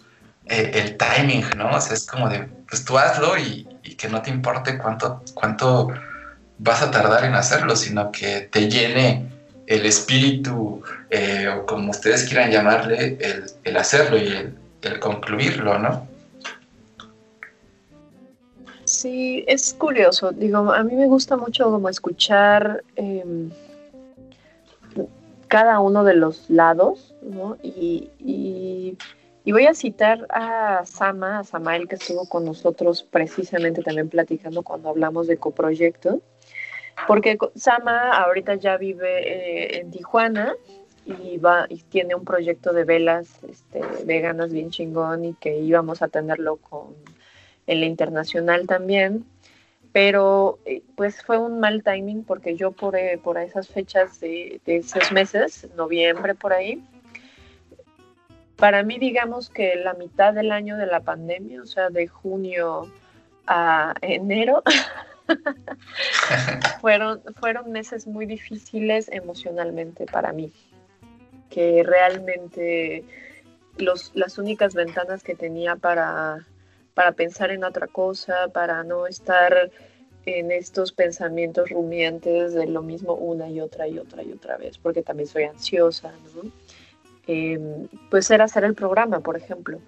[0.45, 1.71] eh, el timing, ¿no?
[1.75, 5.23] O sea, es como de, pues tú hazlo y, y que no te importe cuánto,
[5.33, 5.89] cuánto
[6.59, 9.38] vas a tardar en hacerlo, sino que te llene
[9.69, 13.17] el espíritu, eh, o como ustedes quieran llamarle,
[13.63, 14.51] el, hacerlo y
[14.81, 16.07] el, concluirlo, ¿no?
[18.85, 20.31] Sí, es curioso.
[20.31, 23.51] Digo, a mí me gusta mucho como escuchar em,
[25.47, 27.55] cada uno de los lados, ¿no?
[27.61, 28.97] Y, y,
[29.51, 34.89] voy a citar a Sama, a Samael, que estuvo con nosotros precisamente también platicando cuando
[34.89, 36.21] hablamos de coproyecto
[37.07, 40.53] porque Sama ahorita ya vive eh, en Tijuana
[41.05, 46.01] y va y tiene un proyecto de velas este, veganas bien chingón y que íbamos
[46.01, 46.95] a tenerlo con
[47.67, 49.25] en la internacional también.
[49.91, 54.61] Pero eh, pues fue un mal timing porque yo por, eh, por esas fechas de,
[54.65, 56.83] de, esos meses, noviembre por ahí,
[58.55, 62.91] para mí digamos que la mitad del año de la pandemia, o sea, de junio
[63.47, 64.61] a enero,
[66.81, 70.51] fueron, fueron meses muy difíciles emocionalmente para mí,
[71.49, 73.03] que realmente
[73.77, 76.45] los, las únicas ventanas que tenía para,
[76.93, 79.71] para pensar en otra cosa, para no estar
[80.25, 84.77] en estos pensamientos rumiantes de lo mismo una y otra y otra y otra vez,
[84.77, 86.11] porque también soy ansiosa,
[87.27, 89.79] em, pues era hacer el programa, por ejemplo.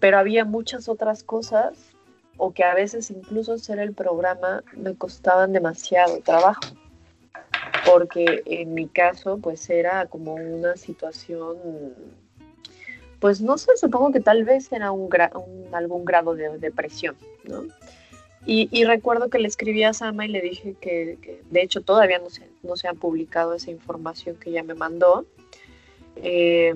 [0.00, 1.89] Pero había muchas otras cosas
[2.36, 6.60] o que a veces incluso hacer el programa me costaban demasiado trabajo,
[7.86, 11.56] porque en mi caso pues era como una situación,
[13.18, 15.10] pues no sé, supongo que tal vez era un,
[15.72, 17.64] algún grado de depresión, ¿no?
[18.46, 22.30] Y, recuerdo que le escribí a Sama y le dije que, de hecho todavía no
[22.30, 25.26] se, no se ha publicado esa información que ella me mandó.
[26.16, 26.74] Eh,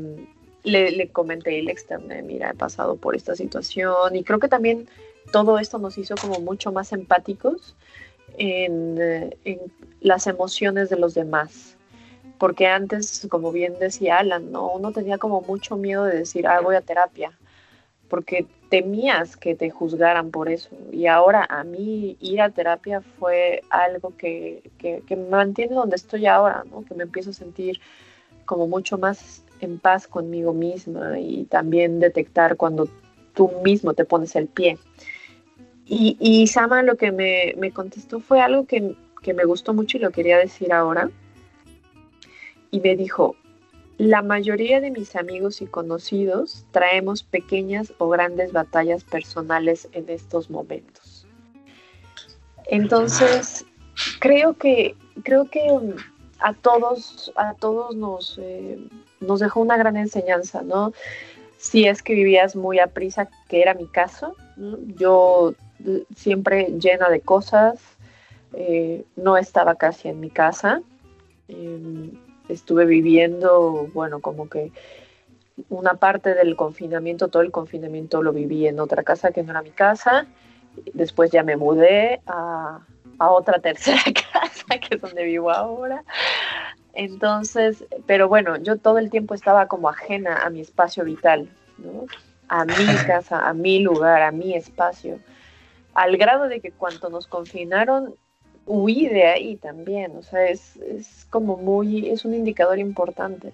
[0.62, 4.48] le, le, comenté y le externé, mira, he pasado por esta situación y creo que
[4.48, 4.86] también
[5.32, 7.76] todo esto nos hizo como mucho más empáticos
[8.38, 9.34] en,
[10.00, 11.76] las emociones de los demás.
[12.38, 14.72] Porque antes, como bien decía Alan, ¿no?
[14.72, 17.32] uno tenía como mucho miedo de decir, ah, voy a terapia,
[18.08, 20.70] porque temías que te juzgaran por eso.
[20.92, 25.96] Y ahora a mí ir a terapia fue algo que, que, que me mantiene donde
[25.96, 26.84] estoy ahora, ¿no?
[26.84, 27.80] que me empiezo a sentir
[28.44, 32.88] como mucho más en paz conmigo misma y también detectar cuando
[33.34, 34.78] tú mismo te pones el pie.
[35.86, 38.94] Y, Sama lo que me, contestó fue algo que,
[39.34, 41.10] me gustó mucho y lo quería decir ahora,
[42.70, 43.36] y me dijo,
[43.98, 50.50] la mayoría de mis amigos y conocidos traemos pequeñas o grandes batallas personales en estos
[50.50, 51.26] momentos.
[52.66, 53.64] Entonces,
[54.20, 55.92] creo que, creo que um,
[56.40, 58.78] a todos, a todos nos, eh,
[59.20, 60.92] nos dejó una gran enseñanza, ¿no?
[61.58, 64.34] Si es que vivías muy a prisa, que era mi caso,
[64.96, 65.54] yo
[66.14, 67.78] siempre llena de cosas,
[68.52, 70.80] eh, no estaba casi en mi casa.
[71.48, 72.12] Em,
[72.48, 74.72] estuve viviendo, bueno, como que
[75.68, 79.62] una parte del confinamiento, todo el confinamiento lo viví en otra casa que no era
[79.62, 80.26] mi casa.
[80.92, 82.80] Después ya me mudé a,
[83.18, 86.04] otra tercera casa, que es donde vivo ahora.
[86.92, 92.06] Entonces, pero bueno, yo todo el tiempo estaba como ajena a mi espacio vital, ¿no?
[92.48, 92.72] A mi
[93.06, 95.18] casa, a mi lugar, a mi espacio.
[95.94, 98.14] Al grado de que cuando nos confinaron,
[98.66, 100.78] huí de ahí también, o sea, es,
[101.30, 103.52] como muy, es un indicador importante.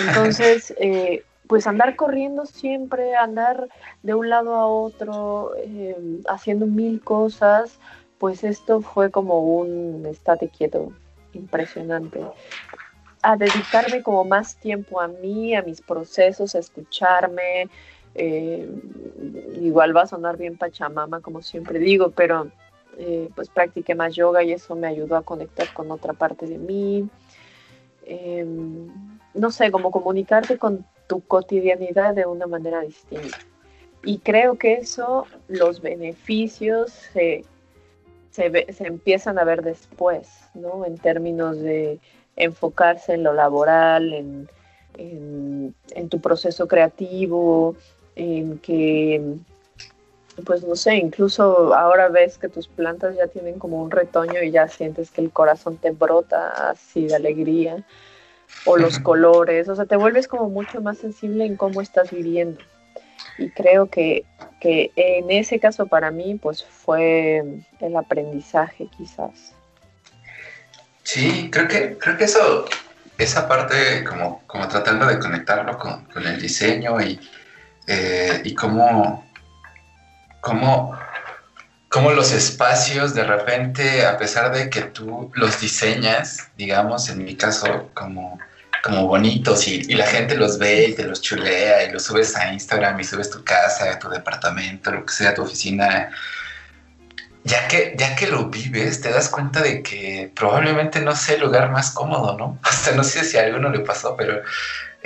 [0.00, 3.68] Entonces, eh, pues andar corriendo siempre, andar
[4.02, 5.96] de un lado a otro, eh,
[6.28, 7.78] haciendo mil cosas,
[8.18, 10.92] pues esto fue como un estate quieto
[11.32, 12.24] impresionante.
[13.22, 17.68] A dedicarme como más tiempo a mí, a mis procesos, a escucharme.
[18.18, 18.66] Eh,
[19.60, 22.50] igual va a sonar bien pachamama, como siempre digo, pero
[22.96, 26.56] eh, pues practiqué más yoga y eso me ayudó a conectar con otra parte de
[26.56, 27.08] mí.
[28.06, 28.88] Em,
[29.34, 33.38] no sé, como comunicarte con tu cotidianidad de una manera distinta.
[34.02, 37.44] Y creo que eso, los beneficios se,
[38.30, 40.86] se, se empiezan a ver después, ¿no?
[40.86, 42.00] En términos de
[42.36, 44.48] enfocarse en lo laboral, en,
[44.96, 47.76] en, en tu proceso creativo,
[48.16, 49.38] en que
[50.44, 54.50] pues no sé, incluso ahora ves que tus plantas ya tienen como un retoño y
[54.50, 57.82] ya sientes que el corazón te brota así de alegría,
[58.64, 62.60] o los colores, o sea, te vuelves como mucho más sensible en cómo estás viviendo.
[63.38, 64.24] Y creo que,
[64.60, 67.42] que en ese caso para mí, pues fue
[67.80, 69.54] el aprendizaje quizás.
[71.02, 72.66] Sí, creo que, creo que eso,
[73.18, 77.20] esa parte, como, como tratando de conectarlo con, con el diseño y,
[77.86, 79.26] eh, y cómo
[80.46, 80.96] cómo,
[81.88, 87.34] cómo los espacios de repente, a pesar de que tú los diseñas, digamos, en mi
[87.34, 88.38] caso, como,
[88.84, 92.52] como bonitos y, la gente los ve y te los chulea y los subes a
[92.52, 96.10] Instagram y subes tu casa, tu departamento, lo que sea, tu oficina,
[97.42, 101.40] ya que, ya que lo vives, te das cuenta de que probablemente no sea el
[101.40, 102.58] lugar más cómodo, ¿no?
[102.62, 104.42] Hasta no sé si a alguno le pasó, pero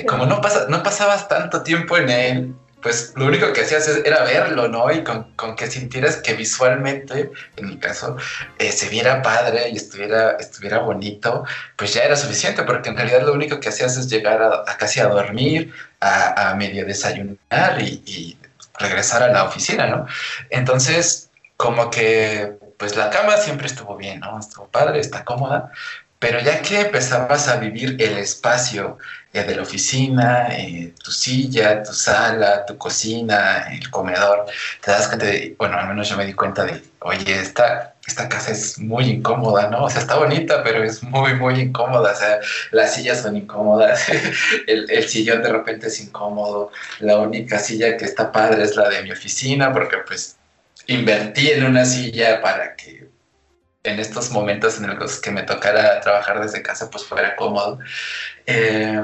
[0.07, 4.25] como no, pasa, no pasabas tanto tiempo en él, pues lo único que hacías era
[4.25, 4.91] verlo, ¿no?
[4.91, 8.17] Y con, que sintieras que visualmente, en mi caso,
[8.59, 11.45] eh, se viera padre y estuviera, estuviera bonito,
[11.77, 15.01] pues ya era suficiente, porque en realidad lo único que hacías es llegar a, casi
[15.01, 18.37] a dormir, a, medio desayunar y,
[18.79, 20.07] regresar a la oficina, ¿no?
[20.49, 24.39] Entonces, como que, pues la cama siempre estuvo bien, ¿no?
[24.39, 25.71] Estuvo padre, está cómoda,
[26.21, 28.99] pero ya que empezabas a vivir el espacio
[29.33, 34.45] eh, de la oficina, eh, tu silla, tu sala, tu cocina, el comedor,
[34.83, 38.29] te das cuenta de, bueno, al menos yo me di cuenta de, oye, esta, esta
[38.29, 39.85] casa es muy incómoda, ¿no?
[39.85, 42.13] O sea, está bonita, pero es muy, muy incómoda.
[42.13, 42.39] O sea,
[42.73, 44.07] las sillas son incómodas,
[44.67, 48.91] el, el sillón de repente es incómodo, la única silla que está padre es la
[48.91, 50.37] de mi oficina, porque pues
[50.87, 53.00] invertí en una silla para que
[53.83, 57.79] en estos momentos en los que me tocara trabajar desde casa, pues fuera cómodo.
[58.47, 59.01] Eh,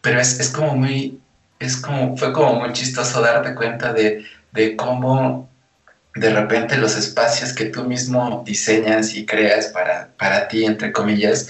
[0.00, 1.20] pero es, es, como muy,
[1.58, 5.48] es como, fue como muy chistoso darte cuenta de, de cómo
[6.14, 11.48] de repente los espacios que tú mismo diseñas y creas para, para ti, entre comillas,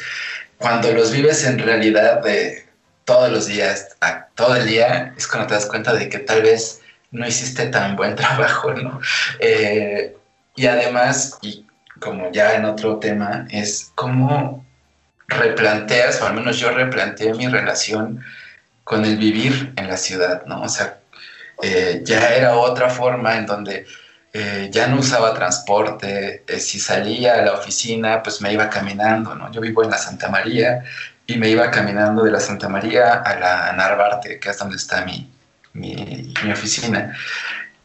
[0.59, 2.67] cuando los vives en realidad de
[3.05, 3.97] todos los días,
[4.35, 6.81] todo el día, es cuando te das cuenta de que tal vez
[7.11, 9.01] no hiciste tan buen trabajo, ¿no?
[9.39, 10.15] Eh,
[10.55, 11.39] y además,
[12.01, 14.65] como ya en otro tema, es cómo
[15.29, 18.25] replanteas, o al menos yo replanteé mi relación
[18.85, 20.63] con el vivir en la ciudad, ¿no?
[20.63, 20.99] O sea,
[21.63, 23.87] eh, ya era otra forma en donde
[24.33, 29.35] eh, ya no usaba transporte, eh, si salía a la oficina, pues me iba caminando,
[29.35, 29.51] ¿no?
[29.53, 30.85] Yo vivo en la Santa María
[31.27, 35.05] y me iba caminando de la Santa María a la Narvarte, que es donde está
[35.05, 35.31] mi,
[35.73, 37.15] mi, mi oficina.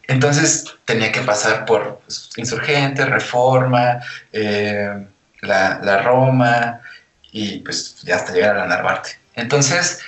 [0.08, 4.02] Entonces tenía que pasar por pues, Insurgente, Reforma,
[4.32, 6.82] la, la Roma,
[7.32, 9.20] y pues ya hasta llegar a la Narvarte.
[9.34, 10.02] Entonces,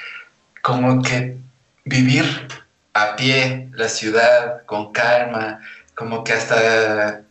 [0.62, 1.38] como que
[1.84, 2.48] vivir
[2.94, 5.60] a pie la ciudad con calma,
[5.94, 7.22] como que hasta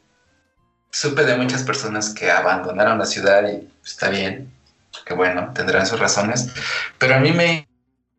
[0.90, 4.52] supe de muchas personas que abandonaron la ciudad y está bien,
[5.04, 6.50] que bueno, tendrán sus razones,
[6.98, 7.66] pero a mí me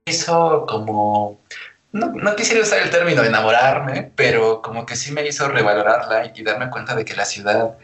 [0.05, 1.39] hizo como,
[1.91, 6.43] no, no quisiera usar el término enamorarme, pero como que sí me hizo revalorarla y
[6.43, 7.77] darme cuenta de que la ciudad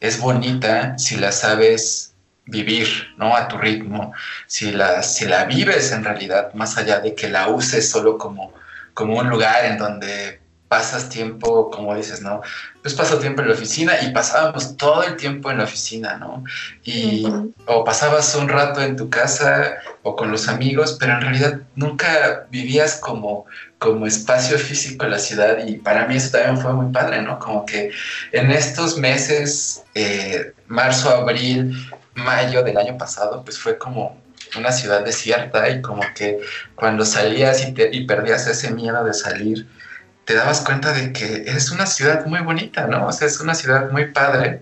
[0.00, 2.14] es bonita si la sabes
[2.46, 3.36] vivir, ¿no?
[3.36, 4.12] A tu ritmo,
[4.46, 8.52] si la, si la vives en realidad, más allá de que la uses solo como,
[8.94, 10.39] como un lugar en donde
[10.70, 12.42] pasas tiempo, como dices, ¿no?
[12.80, 16.44] Pues paso tiempo en la oficina y pasábamos todo el tiempo en la oficina, ¿no?
[16.84, 17.26] Y
[17.66, 22.46] o pasabas un rato en tu casa o con los amigos, pero en realidad nunca
[22.50, 23.46] vivías como,
[23.80, 27.40] como espacio físico en la ciudad y para mí eso también fue muy padre, ¿no?
[27.40, 27.90] Como que
[28.30, 31.74] en estos meses, eh, marzo, abril,
[32.14, 34.22] mayo del año pasado, pues fue como
[34.56, 36.38] una ciudad desierta y como que
[36.76, 39.66] cuando salías y, y perdías ese miedo de salir,
[40.30, 43.08] te dabas cuenta de que es una ciudad muy bonita, ¿no?
[43.08, 44.60] O sea, es una ciudad muy padre.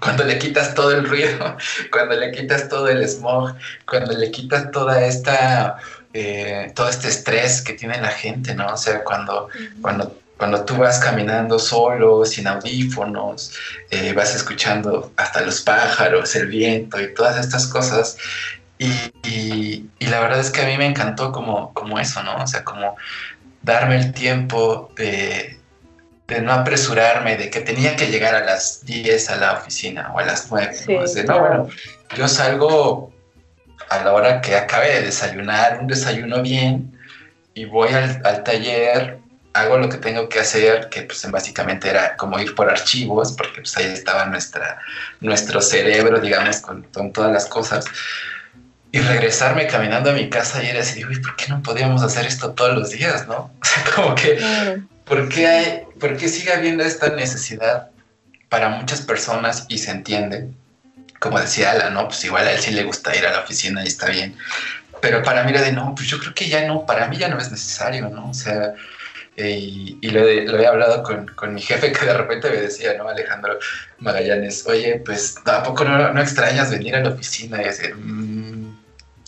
[0.00, 1.58] Cuando le quitas todo el ruido,
[1.92, 3.54] cuando le quitas todo el smog,
[3.86, 5.76] cuando le quitas toda esta,
[6.14, 8.66] eh, todo este estrés que tiene la gente, ¿no?
[8.66, 9.50] O sea, cuando,
[9.82, 13.52] cuando, cuando tú vas caminando solo, sin audífonos,
[13.90, 18.16] eh, vas escuchando hasta los pájaros, el viento y todas estas cosas.
[18.78, 18.90] Y,
[19.24, 22.36] y, y, la verdad es que a mí me encantó como, como eso, ¿no?
[22.36, 22.96] O sea, como
[23.62, 25.58] darme el tiempo de,
[26.26, 30.18] de, no apresurarme, de que tenía que llegar a las 10 a la oficina o
[30.18, 31.24] a las 9.
[31.26, 31.40] ¿no?
[31.40, 31.68] bueno,
[32.16, 33.12] yo salgo
[33.90, 36.98] a la hora que acabe de desayunar, un desayuno bien,
[37.54, 39.18] y voy al, al taller,
[39.54, 43.62] hago lo que tengo que hacer, que pues básicamente era como ir por archivos, porque
[43.62, 44.78] pues ahí estaba nuestra,
[45.20, 47.86] nuestro cerebro, digamos, con, con todas las cosas
[48.90, 52.26] y regresarme caminando a mi casa y era así, uy, ¿por qué no podíamos hacer
[52.26, 53.52] esto todos los días, no?
[53.94, 54.38] como que,
[55.04, 57.90] ¿por qué, hay, ¿por qué sigue habiendo esta necesidad
[58.48, 60.48] para muchas personas y se entiende?
[61.20, 62.08] Como decía Ala, ¿no?
[62.08, 64.36] Pues igual a él sí le gusta ir a la oficina y está bien.
[65.02, 67.28] Pero para mí era de, no, pues yo creo que ya no, para mí ya
[67.28, 68.30] no es necesario, ¿no?
[68.30, 68.74] O sea,
[69.36, 72.94] y, y lo, lo, he hablado con, con, mi jefe que de repente me decía,
[72.94, 73.08] ¿no?
[73.08, 73.58] Alejandro
[73.98, 78.77] Magallanes, oye, pues tampoco no, no extrañas venir a la oficina y decir, mmm,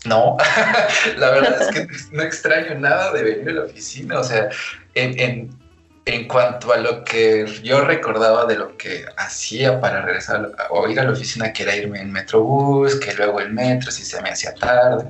[0.04, 0.36] no,
[1.16, 4.18] la verdad es que no extraño nada de venir a la oficina.
[4.18, 4.48] O sea,
[4.94, 5.58] en,
[6.06, 10.98] en, cuanto a lo que yo recordaba de lo que hacía para regresar o ir
[10.98, 14.30] a la oficina, que era irme en Metrobús, que luego el metro, si se me
[14.30, 15.06] hacía tarde.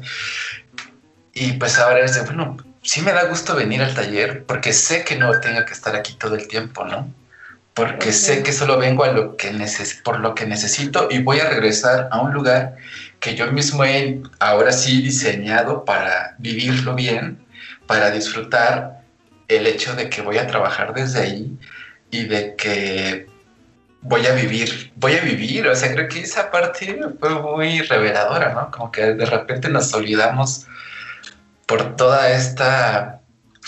[1.32, 5.04] Y pues ahora es de, bueno, sí me da gusto venir al taller porque sé
[5.04, 7.08] que no tengo que estar aquí todo el tiempo, ¿no?
[7.74, 9.54] Porque sé que solo vengo a lo que
[10.02, 12.76] por lo que necesito y voy a regresar a un lugar
[13.20, 17.38] que yo mismo he ahora sí diseñado para vivirlo bien,
[17.86, 19.02] para disfrutar
[19.46, 21.58] el hecho de que voy a trabajar desde ahí
[22.10, 23.26] y de que
[24.00, 28.54] voy a vivir, voy a vivir, o sea, creo que esa parte fue muy reveladora,
[28.54, 28.70] ¿no?
[28.70, 30.66] Como que de repente nos olvidamos
[31.66, 33.20] por toda esta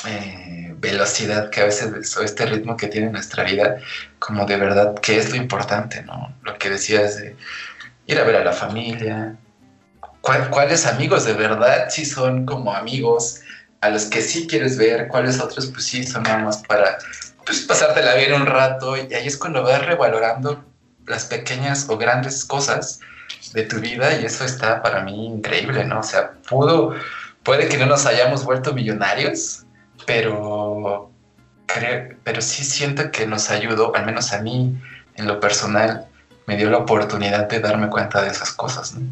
[0.06, 3.76] eh, velocidad que a veces, o este ritmo que tiene nuestra vida,
[4.18, 6.34] como de verdad, ¿qué es lo importante, ¿no?
[6.42, 7.36] Lo que decías de
[8.06, 9.36] ir a ver a la familia,
[10.22, 13.40] cuáles amigos de verdad sí son como amigos,
[13.80, 16.98] a los que sí quieres ver, cuáles otros pues sí son nada más para
[17.44, 20.64] pues, pasártela bien un rato y ahí es cuando vas revalorando
[21.06, 23.00] las pequeñas o grandes cosas
[23.54, 26.00] de tu vida y eso está para mí increíble, ¿no?
[26.00, 26.94] O sea, pudo,
[27.42, 29.64] puede que no nos hayamos vuelto millonarios,
[30.06, 31.10] pero
[31.66, 34.80] creo, pero sí siento que nos ayudó, al menos a mí
[35.16, 36.06] en lo personal,
[36.46, 39.06] me dio la oportunidad de darme cuenta de esas cosas, ¿no?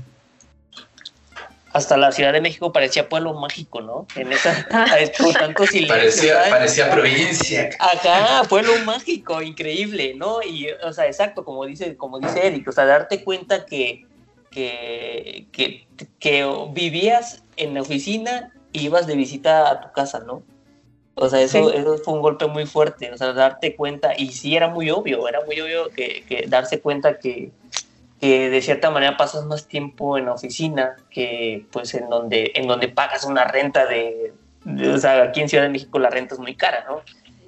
[1.72, 4.06] hasta la Ciudad de México parecía pueblo mágico, ¿no?
[4.16, 4.66] En esa,
[5.38, 7.70] tanto Parecía, parecía provincia.
[7.78, 10.42] Acá, pueblo mágico, increíble, ¿no?
[10.42, 14.06] Y, o sea, exacto, como dice, como dice Eric, o sea, darte cuenta que,
[14.50, 15.86] que, que,
[16.18, 20.42] que vivías en la oficina y ibas de visita a tu casa, ¿no?
[21.14, 24.56] O sea, eso, eso fue un golpe muy fuerte, o sea, darte cuenta, y sí
[24.56, 27.50] era muy obvio, era muy obvio que, que darse cuenta que,
[28.20, 32.66] que de cierta manera pasas más tiempo en la oficina que pues en donde, en
[32.68, 34.32] donde pagas una renta de,
[34.94, 37.02] o sea, aquí en Ciudad de México la renta es muy cara, ¿no?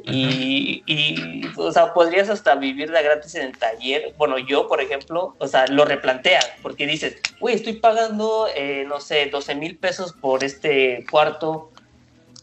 [0.05, 4.15] Y, y, o sea, podrías hasta vivir de gratis en el taller.
[4.19, 9.01] Bueno, yo, por ejemplo, o sea, lo replanteas, porque dices, uy, estoy pagando, eh, no
[9.01, 11.71] sé, 12 mil pesos por este cuarto,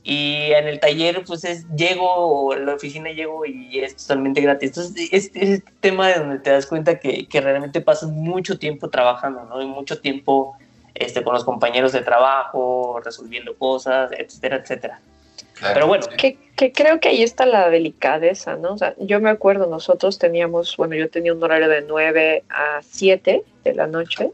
[0.04, 4.70] y en el taller, pues es, llego, la oficina llego y es totalmente gratis.
[4.70, 8.90] Entonces, este, este tema de donde te das cuenta que, que, realmente pasas mucho tiempo
[8.90, 9.62] trabajando, ¿no?
[9.62, 10.58] Y mucho tiempo
[10.96, 15.00] este, con los compañeros de trabajo, resolviendo cosas, etcétera, etcétera.
[15.62, 16.06] Pero bueno.
[16.18, 18.74] Que, que, creo que ahí está la delicadeza, ¿no?
[18.74, 22.80] O sea, yo me acuerdo, nosotros teníamos, bueno, yo tenía un horario de 9 a
[22.82, 24.32] 7 de la noche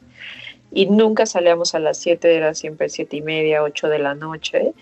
[0.72, 4.74] y nunca salíamos a las 7, era siempre siete y media, 8 de la noche.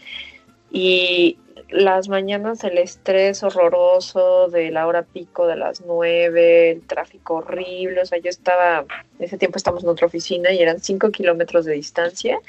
[0.76, 1.38] Y
[1.70, 8.02] las mañanas el estrés horroroso de la hora pico de las 9, el tráfico horrible,
[8.02, 8.80] o sea, yo estaba,
[9.20, 12.40] en ese tiempo estamos en otra oficina y eran 5 kilómetros de distancia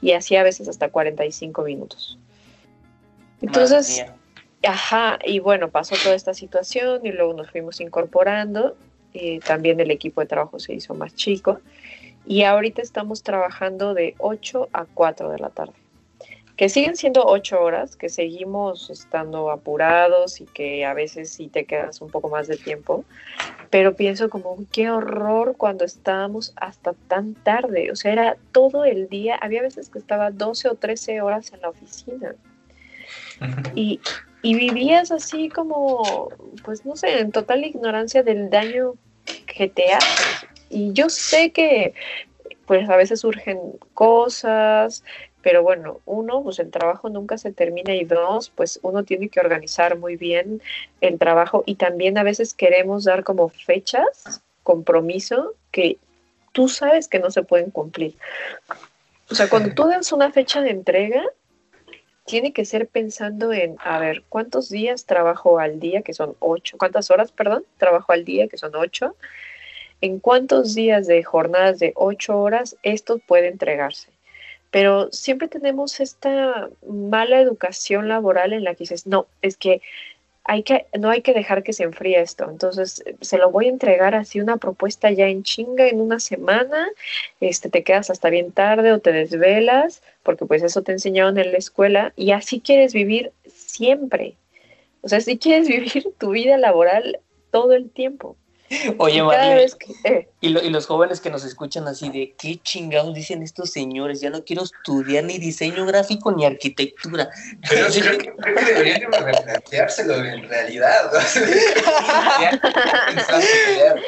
[0.00, 2.18] y hacía a veces hasta 45 minutos.
[3.42, 4.06] Entonces,
[4.66, 8.74] ajá, y bueno, pasó toda esta situación y luego nos fuimos incorporando,
[9.12, 11.60] y también el equipo de trabajo se hizo más chico.
[12.26, 15.85] Y ahorita estamos trabajando de 8 a 4 de la tarde
[16.56, 21.66] que siguen siendo ocho horas, que seguimos estando apurados y que a veces sí te
[21.66, 23.04] quedas un poco más de tiempo,
[23.68, 29.08] pero pienso como, qué horror cuando estábamos hasta tan tarde, o sea, era todo el
[29.08, 32.34] día, había veces que estaba 12 o 13 horas en la oficina.
[33.74, 34.00] Y,
[34.40, 36.30] y vivías así como,
[36.64, 38.94] pues no sé, en total ignorancia del daño
[39.46, 40.46] que te hace.
[40.70, 41.92] Y yo sé que
[42.66, 43.58] pues a veces surgen
[43.94, 45.04] cosas,
[45.46, 49.38] pero bueno, uno, pues el trabajo nunca se termina y dos, pues uno tiene que
[49.38, 50.60] organizar muy bien
[51.00, 55.98] el trabajo y también a veces queremos dar como fechas, compromiso, que
[56.50, 58.16] tú sabes que no se pueden cumplir.
[59.30, 61.22] O sea, cuando tú das una fecha de entrega,
[62.24, 66.76] tiene que ser pensando en, a ver, ¿cuántos días trabajo al día, que son ocho?
[66.76, 69.14] ¿Cuántas horas, perdón, trabajo al día, que son ocho?
[70.00, 74.15] ¿En cuántos días de jornadas de ocho horas esto puede entregarse?
[74.70, 79.80] Pero siempre tenemos esta mala educación laboral en la que dices, no, es que
[80.48, 82.48] hay que, no hay que dejar que se enfríe esto.
[82.48, 86.88] Entonces, se lo voy a entregar así una propuesta ya en chinga en una semana,
[87.40, 91.52] este, te quedas hasta bien tarde o te desvelas, porque pues eso te enseñaron en
[91.52, 94.36] la escuela, y así quieres vivir siempre.
[95.02, 97.18] O sea, si quieres vivir tu vida laboral
[97.50, 98.36] todo el tiempo.
[98.98, 99.66] Oye, Marlene,
[100.04, 100.28] eh.
[100.40, 104.44] y, los jóvenes que nos escuchan así de qué chingados dicen estos señores, ya no
[104.44, 107.30] quiero estudiar ni diseño gráfico ni arquitectura.
[107.68, 111.10] Pero creo, que, creo que deberían replanteárselo en realidad.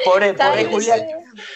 [0.05, 1.07] pobre, pobre Julia,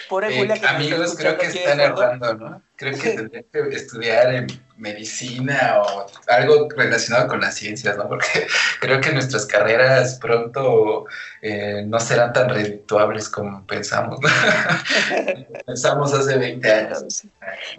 [0.07, 0.55] pobre Julia.
[0.69, 2.61] amigos, creo que están errando, ¿no?
[2.83, 8.07] Creo que tendría que estudiar en medicina o algo relacionado con las ciencias, ¿no?
[8.09, 8.47] Porque
[8.81, 11.05] creo que nuestras carreras pronto
[11.41, 14.29] eh, no serán tan redituables como pensamos, ¿no?
[15.65, 17.23] pensamos hace 20 años.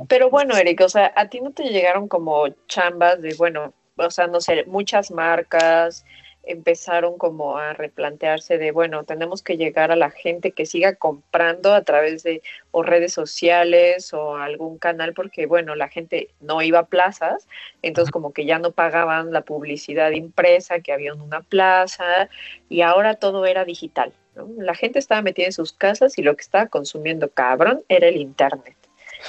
[0.08, 4.10] Pero bueno, Eric, o sea, a ti no te llegaron como chambas de, bueno, o
[4.10, 6.04] sea, no sé, muchas marcas,
[6.46, 11.72] empezaron como a replantearse de, bueno, tenemos que llegar a la gente que siga comprando
[11.72, 16.80] a través de o redes sociales o algún canal, porque, bueno, la gente no iba
[16.80, 17.46] a plazas,
[17.82, 22.28] entonces como que ya no pagaban la publicidad impresa que había en una plaza
[22.68, 24.12] y ahora todo era digital.
[24.58, 28.16] La gente estaba metida en sus casas y lo que estaba consumiendo cabrón era el
[28.16, 28.76] Internet,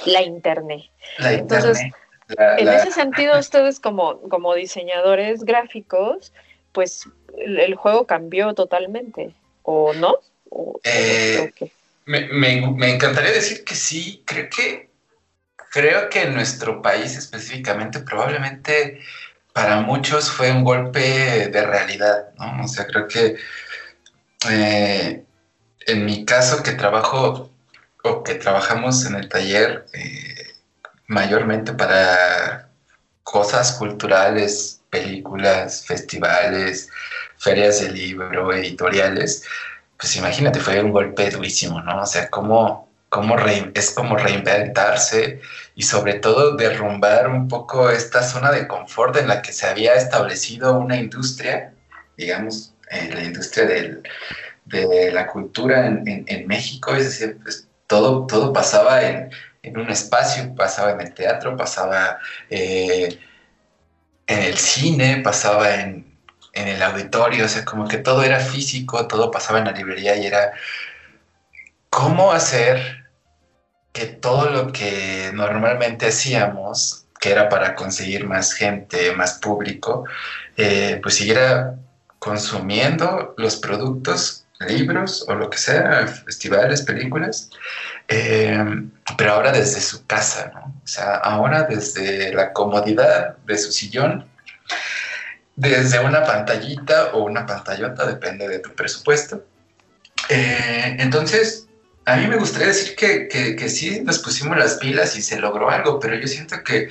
[0.04, 0.90] la Internet.
[1.20, 1.80] entonces,
[2.28, 6.32] en ese sentido, ustedes como, como diseñadores gráficos,
[6.76, 7.08] pues
[7.38, 10.16] el, juego cambió totalmente, ¿o no?
[10.84, 11.50] Eh,
[12.04, 14.90] me, encantaría decir que sí, creo que,
[15.70, 19.00] creo que en nuestro país específicamente probablemente
[19.54, 22.64] para muchos fue un golpe de realidad, ¿no?
[22.64, 23.36] O sea, creo que
[24.50, 25.24] eh,
[25.86, 27.50] en mi caso que trabajo
[28.02, 30.52] o que trabajamos en el taller eh,
[31.06, 32.68] mayormente para
[33.22, 36.88] cosas culturales películas, festivales,
[37.38, 39.44] ferias de libro, editoriales,
[39.98, 42.02] pues imagínate, fue un golpe durísimo, ¿no?
[42.02, 43.36] O sea, cómo, cómo
[43.74, 45.40] es como reinventarse
[45.74, 49.94] y sobre todo derrumbar un poco esta zona de confort en la que se había
[49.94, 51.72] establecido una industria,
[52.16, 53.64] digamos, la industria
[54.64, 59.30] de la cultura en, en, México, es decir, pues, todo, todo pasaba en,
[59.62, 62.18] en, un espacio, pasaba en el teatro, pasaba...
[62.50, 63.18] Eh,
[64.26, 66.16] en el cine, pasaba en,
[66.52, 70.26] el auditorio, o sea, como que todo era físico, todo pasaba en la librería y
[70.26, 70.52] era
[71.90, 73.04] cómo hacer
[73.92, 80.04] que todo lo que normalmente hacíamos, que era para conseguir más gente, más público,
[80.56, 81.74] eh, pues siguiera
[82.18, 87.50] consumiendo los productos, libros o lo que sea, festivales, películas,
[88.08, 90.52] eh, pero ahora desde su casa.
[90.84, 94.26] O sea, ahora desde la comodidad de su sillón,
[95.54, 99.44] desde una pantallita o una pantallota, depende de tu presupuesto.
[100.28, 101.66] Eh, entonces,
[102.04, 105.70] a mí me gustaría decir que, que, sí nos pusimos las pilas y se logró
[105.70, 106.88] algo, pero yo siento que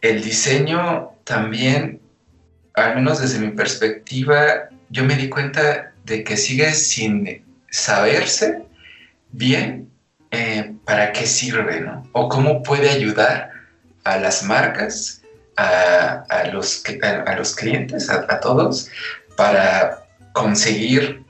[0.00, 2.00] el diseño también,
[2.74, 8.64] al menos desde mi perspectiva, yo me di cuenta de que sigue sin saberse
[9.32, 9.89] bien
[10.84, 12.08] para qué sirve, ¿no?
[12.12, 13.50] O cómo puede ayudar
[14.04, 15.22] a las marcas,
[15.56, 18.88] a, los, a, los clientes, a, todos,
[19.36, 21.24] para conseguir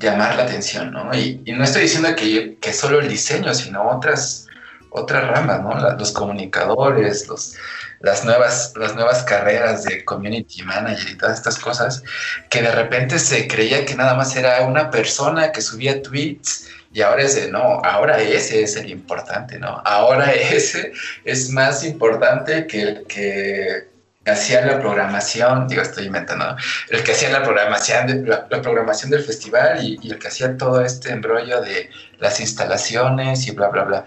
[0.00, 1.14] llamar la atención, ¿no?
[1.14, 4.46] Y, no estoy diciendo que, que, solo el diseño, sino otras,
[4.90, 5.96] otras ramas, ¿no?
[5.96, 7.54] los comunicadores, los,
[8.00, 12.02] las, nuevas, las nuevas carreras de community manager y todas estas cosas,
[12.50, 17.02] que de repente se creía que nada más era una persona que subía tweets y
[17.02, 19.82] ahora es de, no, ahora ese es el importante, ¿no?
[19.84, 20.94] Ahora ese
[21.24, 23.84] es más importante que el que
[24.24, 26.56] hacía la programación, digo, estoy inventando,
[26.88, 31.10] el que hacía la programación, la, programación del festival y, el que hacía todo este
[31.10, 34.04] embrollo de las instalaciones y bla, bla, bla.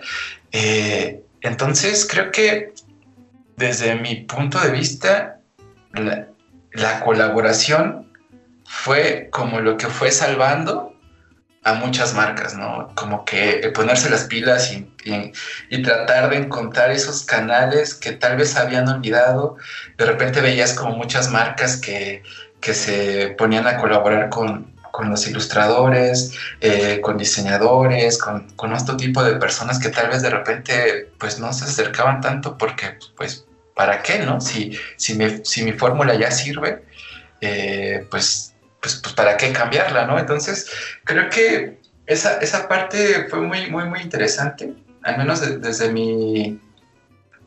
[0.52, 2.74] Eh, entonces, creo que
[3.56, 5.42] desde mi punto de vista,
[5.94, 8.12] la colaboración
[8.66, 10.99] fue como lo que fue salvando
[11.64, 12.92] a muchas marcas, ¿no?
[12.96, 14.88] Como que ponerse las pilas y,
[15.84, 19.58] tratar de encontrar esos canales que tal vez habían olvidado.
[19.98, 22.24] De repente veías como muchas marcas que,
[22.60, 28.98] que se ponían a colaborar con, con los ilustradores, eh, con diseñadores, con, con otro
[28.98, 33.46] tipo de personas que tal vez de repente pues no se acercaban tanto porque pues
[33.80, 34.42] ¿para qué, no?
[34.42, 36.84] Si, si, si mi fórmula ya sirve,
[37.40, 38.49] eh, pues
[38.82, 40.18] pues, pues para qué cambiarla, ¿no?
[40.18, 40.70] Entonces,
[41.04, 44.74] creo que esa, esa parte fue muy, muy, muy interesante,
[45.04, 46.60] al menos desde, mi,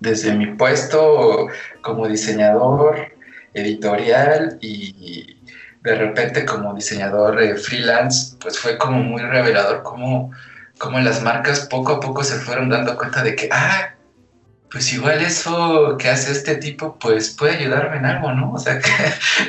[0.01, 1.49] desde mi puesto
[1.83, 3.13] como diseñador
[3.55, 5.39] editorial y
[5.83, 10.31] de repente como diseñador eh, freelance, pues fue como muy revelador cómo
[11.01, 13.95] las marcas poco a poco se fueron dando cuenta de que, ah,
[14.71, 18.53] pues igual eso que hace este tipo, pues puede ayudarme en algo, ¿no?
[18.53, 18.91] O sea, que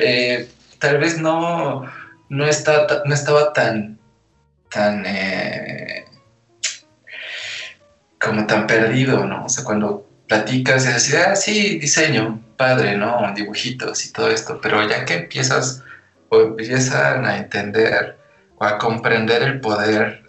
[0.00, 0.48] eh,
[0.84, 1.82] tal vez no,
[2.28, 3.98] no, está, no estaba tan,
[4.70, 6.04] tan, eh,
[8.20, 9.46] como tan perdido, ¿no?
[9.46, 13.32] O sea, cuando platicas y decís, ah, sí, diseño, padre, ¿no?
[13.34, 15.82] Dibujitos y todo esto, pero ya que empiezas
[16.28, 18.18] o empiezan a entender
[18.58, 20.22] o a comprender el poder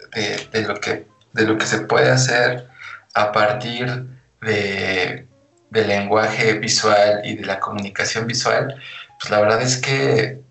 [0.52, 2.66] de, lo, que, de lo que se puede hacer
[3.12, 4.06] a partir
[4.40, 5.26] de,
[5.68, 8.74] del lenguaje visual y de la comunicación visual,
[9.20, 10.45] pues la verdad es que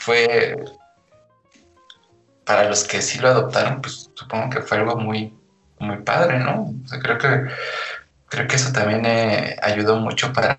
[0.00, 0.56] fue,
[2.44, 5.34] para los que sí lo adoptaron, pues supongo que fue algo muy,
[5.78, 6.74] muy padre, ¿no?
[7.02, 7.50] creo que,
[8.28, 10.56] creo que eso también eh, ayudó mucho para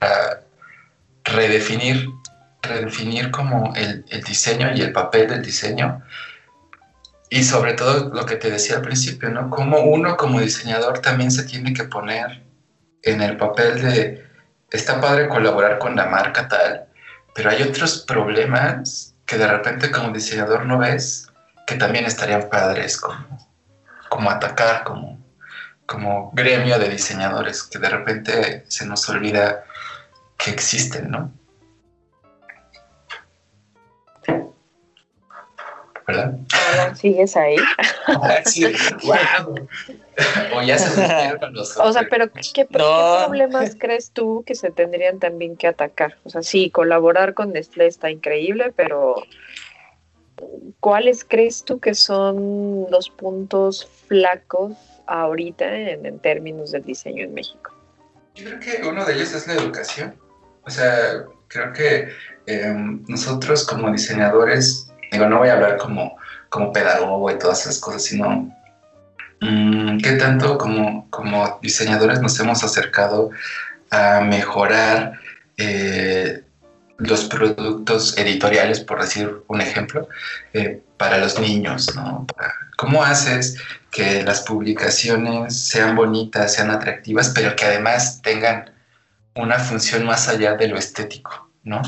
[1.24, 2.08] redefinir,
[2.62, 6.04] redefinir como el, el diseño y el papel del diseño
[7.30, 9.50] y sobre todo lo que te decía al principio, ¿no?
[9.50, 12.44] Como uno como diseñador también se tiene que poner
[13.02, 14.26] en el papel de,
[14.70, 16.86] está padre colaborar con la marca tal,
[17.34, 21.30] pero hay otros problemas que de repente como diseñador no ves
[21.66, 23.50] que también estarían padres como,
[24.10, 25.26] como atacar, como,
[25.86, 29.64] como gremio de diseñadores, que de repente se nos olvida
[30.38, 31.32] que existen, ¿no?
[36.08, 36.38] ¿Verdad?
[36.95, 37.58] ¿Sigues ahí?
[38.45, 38.66] sí,
[39.04, 39.56] wow.
[40.56, 45.58] o ya se los O sea, pero ¿qué, problemas crees tú que se tendrían también
[45.58, 46.18] que atacar?
[46.24, 49.16] O sea, sí, colaborar con Nestlé está increíble, pero
[50.80, 54.74] ¿cuáles crees tú que son los puntos flacos
[55.08, 57.72] ahorita en, términos del diseño en México?
[58.36, 60.16] Yo creo que uno de ellos es la educación.
[60.64, 62.10] O sea, creo que
[62.45, 66.18] em, nosotros como diseñadores, digo, no voy a hablar como,
[66.49, 68.51] como pedagogo y todas esas cosas, sino
[69.41, 73.32] Mm, ¿Qué tanto como, como diseñadores nos hemos acercado
[73.89, 75.20] a mejorar
[75.57, 76.43] eh,
[76.99, 80.07] los productos editoriales, por decir un ejemplo,
[80.53, 81.91] eh, para los niños?
[82.78, 83.57] ¿Cómo haces
[83.89, 88.72] que las publicaciones sean bonitas, sean atractivas, pero que además tengan
[89.34, 91.49] una función más allá de lo estético?
[91.64, 91.82] ¿no?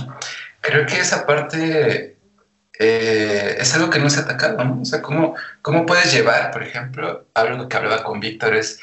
[0.62, 2.13] Creo que esa parte
[2.80, 4.82] eh, es algo que no se ha atacado, ¿no?
[4.82, 8.80] O sea, ¿cómo, ¿cómo puedes llevar, por ejemplo, algo que hablaba con Víctor es,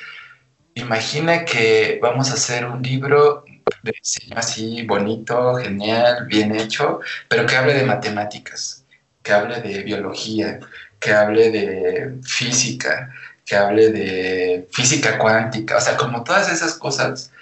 [0.75, 3.45] imagina que vamos a hacer un libro
[3.83, 8.85] de diseño así bonito, genial, bien hecho, pero que hable de matemáticas,
[9.23, 10.61] que hable de biología,
[11.01, 13.13] que hable de física,
[13.45, 17.33] que hable de física cuántica, o sea, como todas esas cosas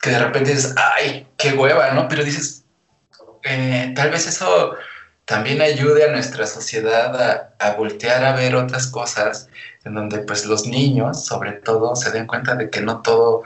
[0.00, 2.06] que de repente dices, ay, qué hueva, ¿no?
[2.08, 2.64] Pero dices,
[3.42, 4.76] eh, tal vez eso
[5.28, 9.50] también ayude a nuestra sociedad a, voltear a ver otras cosas
[9.84, 13.42] en donde pues los niños sobre todo se den cuenta de que no todo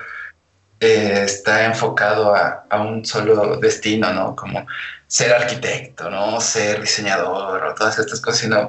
[0.79, 4.37] eh, está enfocado a, un solo destino, ¿no?
[4.37, 4.65] Como
[5.09, 6.41] ser arquitecto, ¿no?
[6.41, 8.69] Ser diseñador o todas estas cosas, sino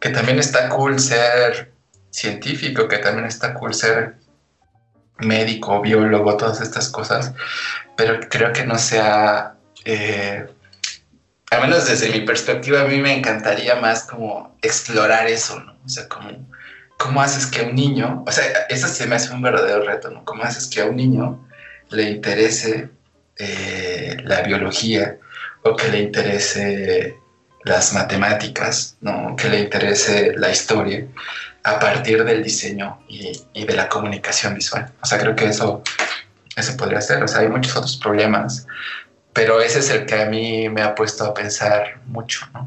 [0.00, 1.72] que también está cool ser
[2.08, 4.16] científico, que también está cool ser
[5.18, 7.34] médico, biólogo, todas estas cosas,
[7.98, 10.46] pero creo que no sea, eh,
[11.50, 15.76] al menos desde mi perspectiva, a mí me encantaría más como explorar eso, ¿no?
[15.84, 16.30] O sea, como,
[16.96, 20.10] ¿cómo haces que a un niño, o sea, eso se me hace un verdadero reto,
[20.10, 20.24] ¿no?
[20.24, 21.48] ¿Cómo haces que a un niño
[21.90, 22.90] le interese
[23.38, 25.18] eh, la biología
[25.62, 27.18] o que le interese
[27.64, 29.34] las matemáticas, ¿no?
[29.36, 31.04] que le interese la historia
[31.64, 34.92] a partir del diseño y, de la comunicación visual.
[35.02, 35.82] O sea, creo que eso,
[36.54, 37.24] eso podría ser.
[37.24, 38.66] O sea, hay muchos otros problemas,
[39.36, 42.66] pero ese es el que a mí me ha puesto a pensar mucho, ¿no?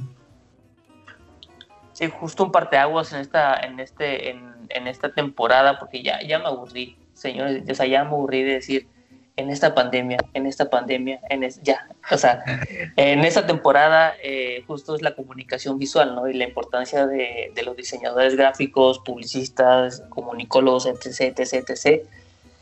[1.94, 6.38] Sí, justo un parteaguas en esta, en este, en, en esta temporada, porque ya, ya
[6.38, 8.88] me aburrí, señores, o sea, ya me aburrí de decir,
[9.36, 12.44] en esta pandemia, en esta pandemia, en ya, o sea,
[12.96, 16.28] en esta temporada eh, justo es la comunicación visual, ¿no?
[16.28, 22.06] Y la importancia de, de los diseñadores gráficos, publicistas, comunicólogos, etc., etc., etc.,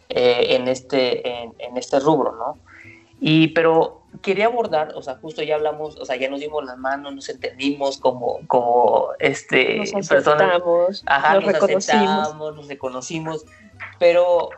[0.10, 2.67] eh, en, este, en, en, este rubro, ¿no?
[3.20, 6.78] Y, pero quería abordar, o sea, justo ya hablamos, o sea, ya nos dimos las
[6.78, 10.62] manos, nos entendimos como, como, este, nos personas,
[11.06, 12.36] ajá, nos, nos reconocimos.
[12.36, 13.46] nos reconocimos,
[14.00, 14.50] pero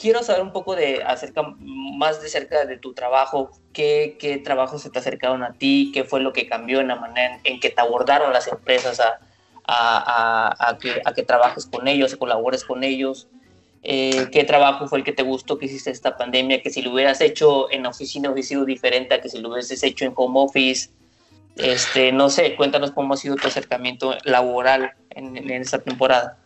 [0.00, 4.82] quiero saber un poco de acerca, más de cerca de tu trabajo, qué, qué trabajos
[4.82, 7.70] se te acercaron a ti, qué fue lo que cambió en la manera en, que
[7.70, 9.18] te abordaron las empresas a,
[9.66, 13.28] a, a, que, a que trabajes con ellos, colabores con ellos.
[13.82, 16.62] Eh, ¿Qué trabajo fue el que te gustó que hiciste esta pandemia?
[16.62, 19.82] Que si lo hubieras hecho en oficina hubiese sido diferente a que si lo hubieses
[19.82, 20.90] hecho en home office.
[21.56, 26.38] Este, no sé, cuéntanos cómo ha sido tu acercamiento laboral en, en esta temporada.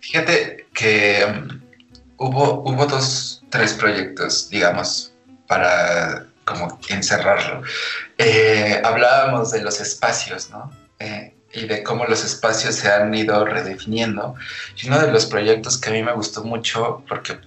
[0.00, 1.26] Fíjate que
[2.18, 5.12] hubo, hubo dos, tres proyectos, digamos,
[5.46, 7.62] para como encerrarlo.
[8.18, 10.70] Eh, hablábamos de los espacios, ¿no?
[10.98, 14.34] Eh, y de cómo los espacios se han ido redefiniendo.
[14.76, 17.38] Y uno de los proyectos que a mí me gustó mucho, porque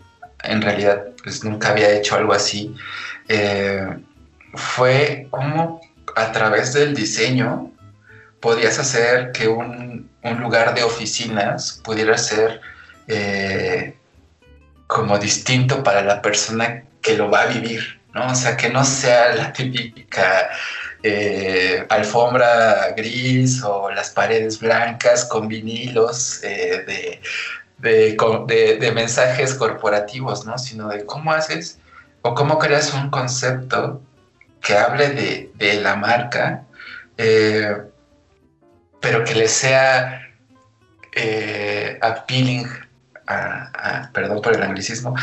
[0.44, 2.76] en realidad pues nunca había hecho algo así,
[3.28, 3.88] eh,
[4.54, 5.82] fue cómo
[6.16, 7.72] a través del diseño
[8.40, 10.10] podías hacer que un,
[10.42, 12.60] lugar de oficinas pudiera ser
[14.88, 18.32] como distinto para la persona que lo va a vivir, ¿no?
[18.32, 20.50] O sea, que no sea la típica
[21.04, 27.20] eh, alfombra gris o las paredes blancas con vinilos eh,
[27.80, 28.18] de,
[28.80, 30.58] de, mensajes corporativos, ¿no?
[30.58, 31.80] Sino de cómo haces
[32.24, 34.02] o cómo creas un concepto
[34.62, 36.66] que hable de, la marca,
[37.18, 37.78] eh,
[39.00, 40.24] pero que le sea
[42.02, 42.68] appealing
[44.14, 45.16] perdón por el anglicismo,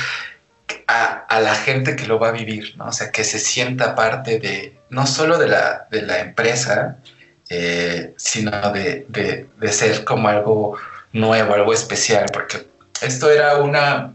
[0.87, 2.87] a, la gente que lo va a vivir, ¿no?
[2.87, 6.99] O sea, que se sienta parte de, no solo de la, de la empresa,
[7.51, 10.79] eh, sino de, de, ser como algo
[11.13, 12.67] nuevo, algo especial, porque
[13.03, 14.15] esto era una,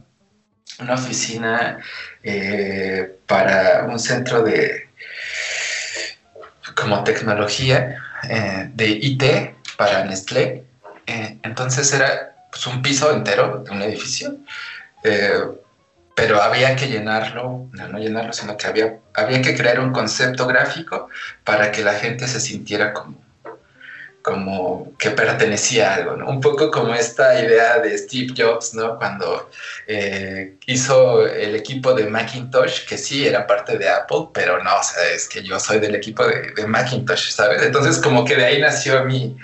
[0.79, 1.79] una oficina
[2.23, 4.89] eh, para un centro de
[6.75, 7.97] como tecnología
[8.29, 9.23] eh, de IT
[9.77, 10.63] para Nestlé.
[11.43, 14.37] entonces era pues, un piso entero de un edificio,
[16.19, 21.07] pero había que llenarlo, no, llenarlo, sino que había, había que crear un concepto gráfico
[21.45, 23.23] para que la gente se sintiera como,
[24.21, 26.27] como que pertenecía a algo, ¿no?
[26.27, 28.97] Un poco como esta idea de Steve Jobs, ¿no?
[28.97, 29.49] Cuando
[29.87, 34.83] eh, hizo el equipo de Macintosh, que sí era parte de Apple, pero no, o
[34.83, 37.63] sea, es que yo soy del equipo de, de Macintosh, ¿sabes?
[37.63, 39.37] Entonces como que de ahí nació mi,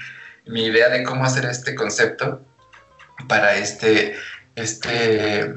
[0.45, 2.41] mi idea de cómo hacer este concepto
[3.29, 4.17] para este,
[4.57, 5.55] este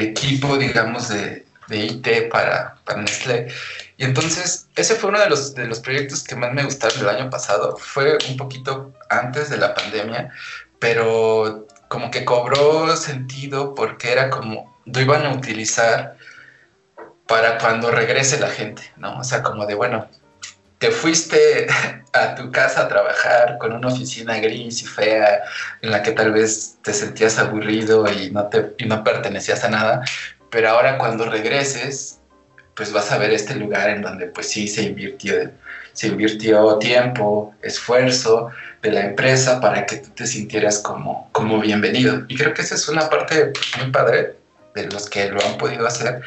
[0.00, 3.52] equipo, digamos, de, de IT para, para, Nestlé.
[3.96, 7.08] Y entonces, ese fue uno de los, de los proyectos que más me gustaron del
[7.08, 7.76] año pasado.
[7.76, 10.32] Fue un poquito antes de la pandemia,
[10.78, 16.16] pero como que cobró sentido porque era como, lo iban a utilizar
[17.26, 19.18] para cuando regrese la gente, ¿no?
[19.18, 20.08] O sea, como de, bueno,
[20.82, 21.68] te fuiste
[22.12, 25.44] a tu casa a trabajar con una oficina gris y fea
[25.80, 30.02] en la que tal vez te sentías aburrido y no, te, no pertenecías a nada,
[30.50, 32.18] pero ahora cuando regreses,
[32.74, 35.52] pues vas a ver este lugar en donde pues sí se invirtió,
[35.92, 38.50] se invirtió tiempo, esfuerzo
[38.82, 42.24] de la empresa para que tú te sintieras como, como bienvenido.
[42.26, 44.34] Y creo que esa es una parte muy padre
[44.74, 46.22] de los que lo han podido hacer,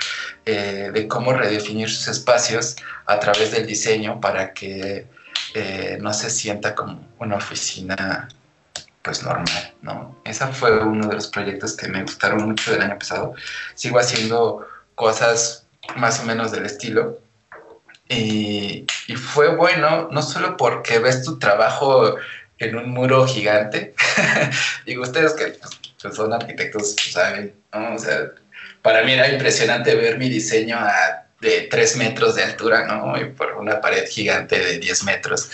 [0.46, 2.76] eh, de cómo redefinir sus espacios
[3.06, 5.08] a través del diseño para que
[5.54, 8.28] eh, no se sienta como una oficina
[9.02, 10.20] pues normal, ¿no?
[10.24, 13.36] Ese fue uno de los proyectos que me gustaron mucho del año pasado.
[13.76, 17.20] Sigo haciendo cosas más o menos del estilo.
[18.10, 18.86] Y,
[19.16, 22.16] fue bueno, no solo porque ves tu trabajo
[22.58, 23.93] en un muro gigante.
[24.86, 25.72] Digo, ustedes que pues,
[26.12, 27.95] son arquitectos, saben, ¿no?
[27.95, 28.32] O sea,
[28.82, 33.18] para mí era impresionante ver mi diseño a de 3 metros de altura, ¿no?
[33.20, 35.49] Y por una pared gigante de 10 metros.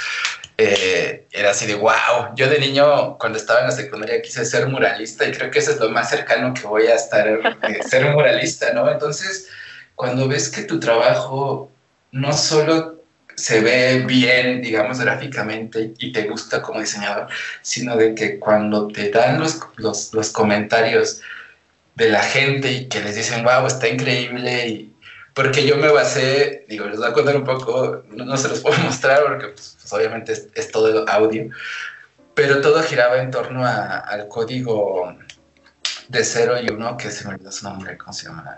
[0.57, 2.35] Eh, era así de wow.
[2.35, 5.71] Yo de niño, cuando estaba en la secundaria, quise ser muralista y creo que eso
[5.71, 7.41] es lo más cercano que voy a estar, eh,
[7.87, 8.89] ser muralista, ¿no?
[8.89, 9.49] Entonces,
[9.95, 11.71] cuando ves que tu trabajo
[12.11, 13.00] no solo
[13.35, 17.27] se ve bien, digamos, gráficamente y te gusta como diseñador,
[17.61, 21.21] sino de que cuando te dan los, los, los comentarios
[21.95, 24.91] de la gente y que les dicen, wow, está increíble y
[25.33, 28.77] porque yo me basé, digo, les voy a contar un poco, no, se los puedo
[28.79, 31.49] mostrar porque pues, pues, obviamente es, todo el audio,
[32.33, 35.15] pero todo giraba en torno al código
[36.07, 38.57] de 0 y 1, que se me olvidó su nombre, ¿cómo se llama?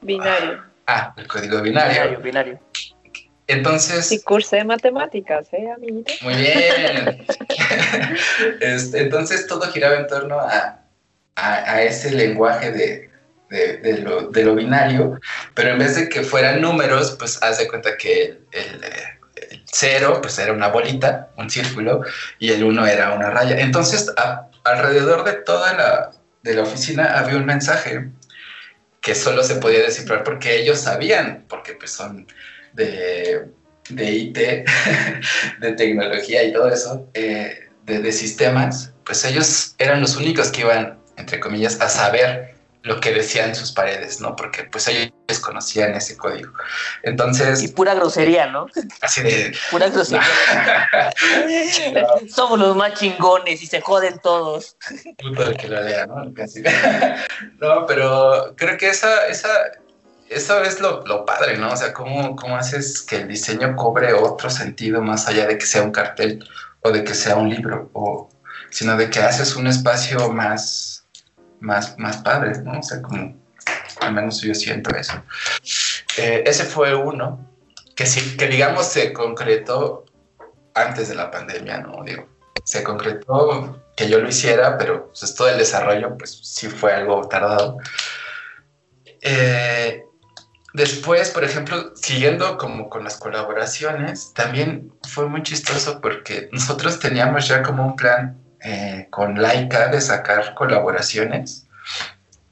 [0.00, 0.62] Binario.
[0.86, 1.92] Ah, el código binario.
[1.92, 2.60] Binario, binario.
[3.46, 4.10] Entonces...
[4.12, 6.12] Y cursé matemáticas, ¿eh, amiguito?
[6.22, 7.26] Muy bien.
[8.60, 10.80] Este, entonces todo giraba en torno a,
[11.34, 13.10] a ese lenguaje de,
[13.48, 15.20] de, lo, binario,
[15.54, 18.84] pero en vez de que fueran números, pues haz de cuenta que el,
[19.64, 22.02] cero pues era una bolita, un círculo,
[22.38, 23.58] y el uno era una raya.
[23.60, 24.12] Entonces,
[24.64, 26.10] alrededor de toda la,
[26.42, 28.10] de la oficina había un mensaje
[29.00, 32.26] que solo se podía descifrar porque ellos sabían, porque pues son
[32.76, 33.48] de,
[33.90, 34.38] de IT,
[35.60, 40.62] de tecnología y todo eso, eh, de, de sistemas, pues ellos eran los únicos que
[40.62, 42.56] iban, entre comillas, a saber
[42.86, 44.36] lo que decían sus paredes, ¿no?
[44.36, 45.10] Porque pues ellos
[45.40, 46.52] conocían ese código.
[47.02, 47.60] Entonces...
[47.64, 48.68] Y pura grosería, ¿no?
[49.00, 49.52] Así de...
[49.72, 50.22] Pura grosería.
[52.32, 54.76] Somos los más chingones y se joden todos.
[55.18, 56.26] Puto el que lo lea, ¿no?
[57.58, 59.48] no, pero creo que esa, esa,
[60.28, 61.72] eso es lo, lo, padre, ¿no?
[61.72, 65.66] O sea, ¿cómo, ¿cómo haces que el diseño cobre otro sentido más allá de que
[65.66, 66.48] sea un cartel
[66.82, 68.28] o de que sea un libro, o,
[68.70, 70.96] sino de que haces un espacio más
[71.60, 72.78] más, más padres, ¿no?
[72.78, 73.36] O sea, como,
[74.00, 75.14] al menos yo siento eso.
[76.16, 77.50] Eh, ese fue uno
[77.94, 80.04] que sí, que digamos se concretó
[80.74, 82.02] antes de la pandemia, ¿no?
[82.04, 82.28] Digo,
[82.64, 87.26] se concretó que yo lo hiciera, pero pues, todo el desarrollo, pues sí fue algo
[87.28, 87.78] tardado.
[89.20, 90.04] Eh,
[90.76, 97.48] después, por ejemplo, siguiendo como con las colaboraciones, también fue muy chistoso porque nosotros teníamos
[97.48, 101.66] ya como un plan eh, con Laika de sacar colaboraciones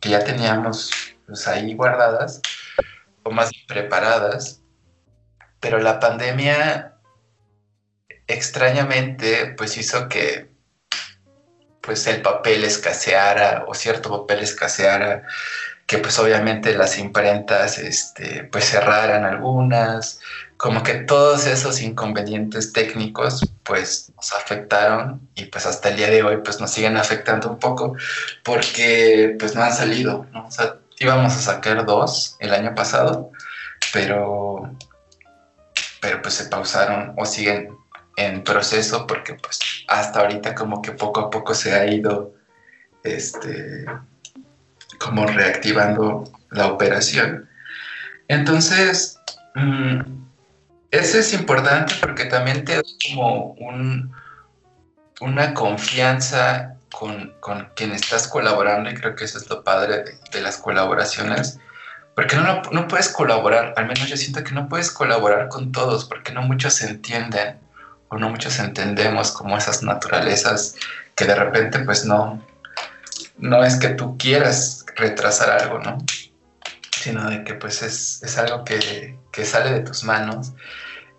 [0.01, 0.91] que ya teníamos
[1.27, 2.41] pues, ahí guardadas
[3.23, 4.63] o más preparadas,
[5.61, 6.95] pero la pandemia
[8.27, 10.51] extrañamente pues hizo que
[11.83, 15.27] pues el papel escaseara o cierto papel escaseara
[15.87, 20.21] que pues obviamente las imprentas este, pues cerraran algunas,
[20.57, 26.23] como que todos esos inconvenientes técnicos pues nos afectaron y pues hasta el día de
[26.23, 27.97] hoy pues nos siguen afectando un poco
[28.43, 30.47] porque pues no han salido, ¿no?
[30.47, 30.51] O
[30.99, 33.31] íbamos a sacar dos el año pasado,
[33.93, 34.71] pero,
[36.01, 37.77] pero pues se pausaron o siguen
[38.17, 39.59] en proceso porque pues
[39.89, 42.33] hasta ahorita como que poco a poco se ha ido
[43.03, 43.85] este
[45.05, 47.49] como reactivando la operación.
[48.29, 49.21] Entonces,
[49.55, 50.01] mm,
[50.91, 54.15] eso es importante porque también te da como un,
[55.21, 60.41] una confianza con, con, quien estás colaborando y creo que eso es lo padre de,
[60.41, 61.59] las colaboraciones.
[62.15, 66.05] Porque no, no puedes colaborar, al menos yo siento que no puedes colaborar con todos
[66.05, 67.59] porque no muchos entienden
[68.09, 70.77] o no muchos entendemos como esas naturalezas
[71.17, 72.41] que de repente pues no,
[73.37, 75.99] no es que tú quieras retrasar algo, ¿no?
[76.91, 80.53] Sino de que pues es, es algo que, que, sale de tus manos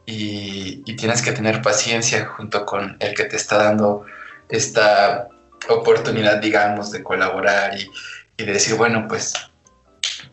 [0.06, 4.06] y, y, tienes que tener paciencia junto con el que te está dando
[4.50, 5.28] esta
[5.70, 7.90] oportunidad, digamos, de colaborar y,
[8.38, 9.34] y de decir, bueno, pues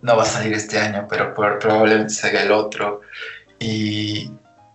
[0.03, 3.01] no va a salir este año, pero probablemente salga el otro.
[3.59, 4.31] Y,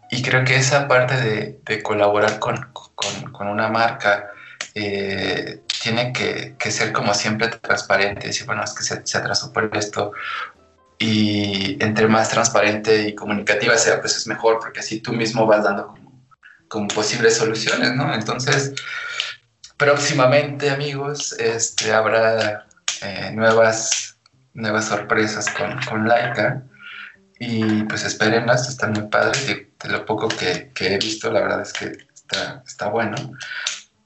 [0.09, 4.31] y creo que esa parte de, de colaborar con, con, con, una marca
[4.73, 9.51] eh, tiene que, que, ser como siempre transparente, decir, bueno, es que se, se, atrasó
[9.51, 10.11] por esto.
[10.99, 15.63] Y entre más transparente y comunicativa sea, pues es mejor, porque así tú mismo vas
[15.63, 16.25] dando como,
[16.67, 18.13] como posibles soluciones, ¿no?
[18.13, 18.73] Entonces,
[19.77, 22.67] próximamente, amigos, este, habrá
[23.01, 24.17] eh, nuevas,
[24.53, 26.63] nuevas sorpresas con, con Laika.
[27.39, 29.47] Y pues espérenlas, están muy padres.
[29.47, 33.15] De, lo poco que, que, he visto, la verdad es que está, está bueno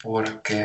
[0.02, 0.64] porque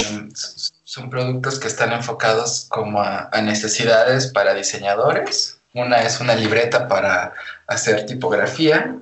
[0.87, 5.61] son productos que están enfocados como a, necesidades para diseñadores.
[5.75, 7.35] Una es una libreta para
[7.67, 8.97] hacer tipografía,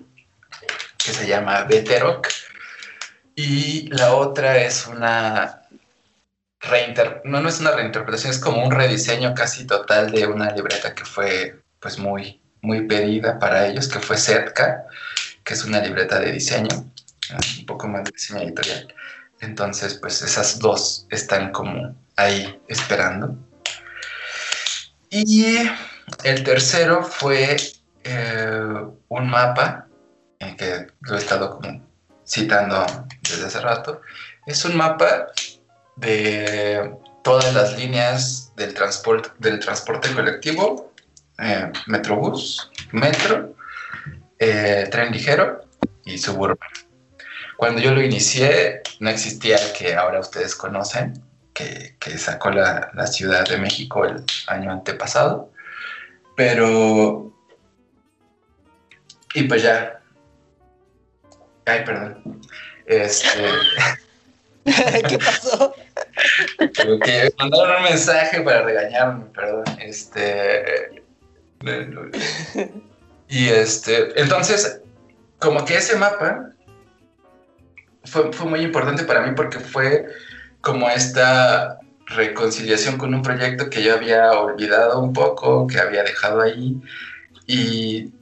[0.97, 2.29] que se llama Veteroc,
[3.37, 5.61] y la otra es una
[6.61, 10.95] reinter no, no es una reinterpretación, es como un rediseño casi total de una libreta
[10.95, 14.87] que fue pues muy, muy pedida para ellos, que fue Setka,
[15.45, 16.91] que es una libreta de diseño,
[17.59, 18.89] un poco más de diseño editorial.
[19.45, 23.37] Entonces, pues esas dos están como ahí esperando.
[25.11, 25.59] Y
[26.25, 27.57] el tercero fue
[28.05, 29.87] eh, un mapa,
[30.39, 31.87] eh, que lo he estado como
[32.27, 32.87] citando
[33.23, 34.01] desde hace rato.
[34.47, 35.27] Es un mapa
[35.97, 40.93] de todas las líneas del transporte, del transporte colectivo,
[41.39, 43.55] eh, Metrobús, Metro,
[44.39, 45.61] tren ligero
[46.05, 46.84] y suburbano.
[47.57, 53.47] Cuando yo lo inicié, no existía el que ahora ustedes conocen, que, sacó la, Ciudad
[53.49, 55.51] de México el año antepasado.
[56.37, 57.33] Pero...
[59.35, 60.01] Y pues ya.
[61.67, 62.41] Ay, perdón.
[62.87, 63.45] Este...
[65.09, 65.75] ¿Qué pasó?
[67.05, 69.65] que mandaron un mensaje para regañarme, perdón.
[69.79, 71.03] Este.
[73.29, 74.19] Y este.
[74.21, 74.81] Entonces,
[75.39, 76.54] como que ese mapa
[78.05, 80.07] fue, fue muy importante para mí porque fue
[80.61, 86.43] como esta reconciliación con un proyecto que yo había olvidado un poco, que había dejado
[86.43, 86.81] ahí,
[87.47, 88.13] y,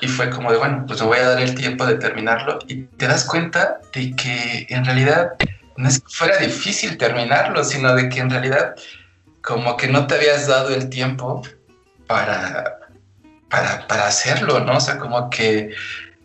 [0.00, 2.82] y, fue como de, bueno, pues me voy a dar el tiempo de terminarlo, y
[2.82, 5.32] te das cuenta de que en realidad
[5.76, 8.74] no es que fuera difícil terminarlo, sino de que en realidad
[9.42, 11.42] como que no te habías dado el tiempo
[12.06, 12.78] para,
[13.48, 14.76] para, para hacerlo, ¿no?
[14.76, 15.70] O sea, como que...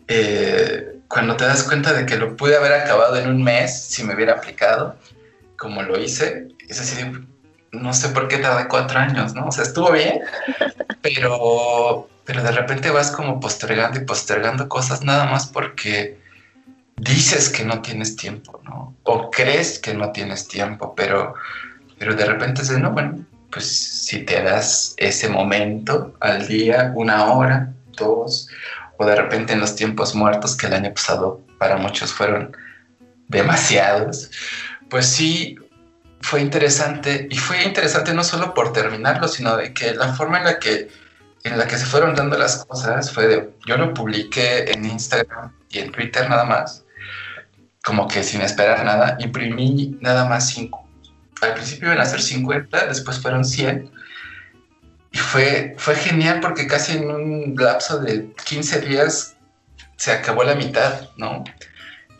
[0.08, 4.04] Eh, cuando te das cuenta de que lo pude haber acabado en un mes si
[4.04, 4.96] me hubiera aplicado,
[5.56, 7.04] como lo hice, es así
[7.72, 9.46] no sé por qué tardé cuatro años, ¿no?
[9.46, 10.20] O sea, estuvo bien,
[11.02, 16.18] pero, pero de repente vas como postergando y postergando cosas nada más porque
[16.96, 18.94] dices que no tienes tiempo, ¿no?
[19.02, 21.34] O crees que no tienes tiempo, pero,
[21.98, 27.32] pero de repente dices, no, bueno, pues si te das ese momento al día, una
[27.32, 28.48] hora, dos,
[28.98, 32.56] o de repente en los tiempos muertos que el año pasado para muchos fueron
[33.28, 34.30] demasiados,
[34.88, 35.56] pues sí
[36.20, 40.44] fue interesante y fue interesante no solo por terminarlo, sino de que la forma en
[40.44, 40.88] la que
[41.44, 45.52] en la que se fueron dando las cosas fue de yo lo publiqué en Instagram
[45.70, 46.84] y en Twitter nada más,
[47.84, 50.88] como que sin esperar nada, imprimí nada más cinco.
[51.42, 53.92] Al principio iban a ser 50, después fueron 100
[55.16, 59.34] y fue, fue genial porque casi en un lapso de 15 días
[59.96, 61.42] se acabó la mitad, ¿no?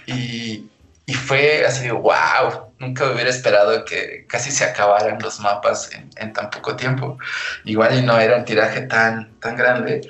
[0.07, 0.71] Y,
[1.05, 6.49] y fue así, wow, nunca hubiera esperado que casi se acabaran los mapas en, tan
[6.49, 7.19] poco tiempo.
[7.67, 10.01] Igual y no era un tiraje tan, tan grande,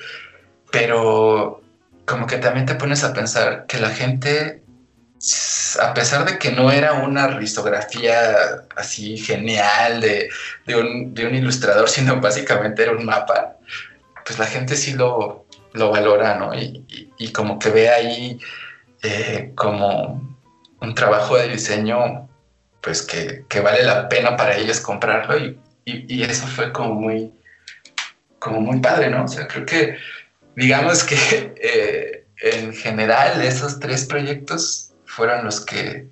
[0.70, 1.60] pero
[2.04, 4.62] como que también te pones a pensar que la gente,
[5.80, 8.36] a pesar de que no era una risografía
[8.76, 10.30] así genial de,
[10.76, 13.56] un, ilustrador, sino básicamente era un mapa,
[14.24, 16.52] pues la gente sí lo, lo valora, ¿no?
[16.54, 16.84] Y,
[17.32, 18.38] como que ve ahí
[19.02, 20.36] eh, como
[20.80, 22.28] un trabajo de diseño
[22.80, 25.36] pues que, vale la pena para ellos comprarlo
[25.84, 27.32] y, eso fue como muy,
[28.38, 29.24] como muy padre, ¿no?
[29.24, 29.98] O sea, creo que
[30.54, 31.16] digamos que
[31.62, 34.85] eh, en general esos tres proyectos
[35.16, 36.08] fueron los que,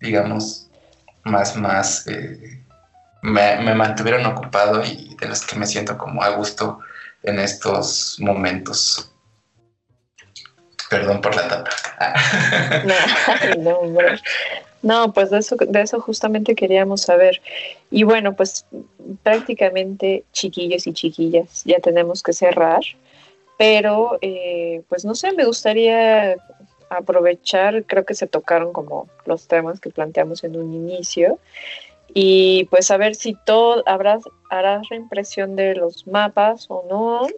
[0.00, 0.70] digamos,
[1.24, 2.64] más, más eh,
[3.20, 6.80] me, me, mantuvieron ocupado y de los que me siento como a gusto
[7.22, 9.12] en estos momentos.
[10.88, 11.70] Perdón por la tapa.
[13.58, 13.82] no,
[14.82, 17.42] no, pues de eso, de eso justamente queríamos saber.
[17.90, 18.64] Y bueno, pues
[19.22, 22.80] prácticamente chiquillos y chiquillas, ya tenemos que cerrar,
[23.58, 26.36] pero eh, pues no sé, me gustaría
[26.90, 31.38] aprovechar, creo que se tocaron como los temas que planteamos en un inicio,
[32.12, 37.28] y pues saber si todo, habrás, harás reimpresión de los mapas o no,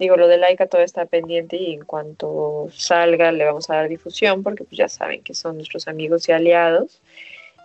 [0.00, 3.88] Digo, lo de Laika todo está pendiente y en cuanto salga le vamos a dar
[3.90, 7.02] difusión porque pues ya saben que son nuestros amigos y aliados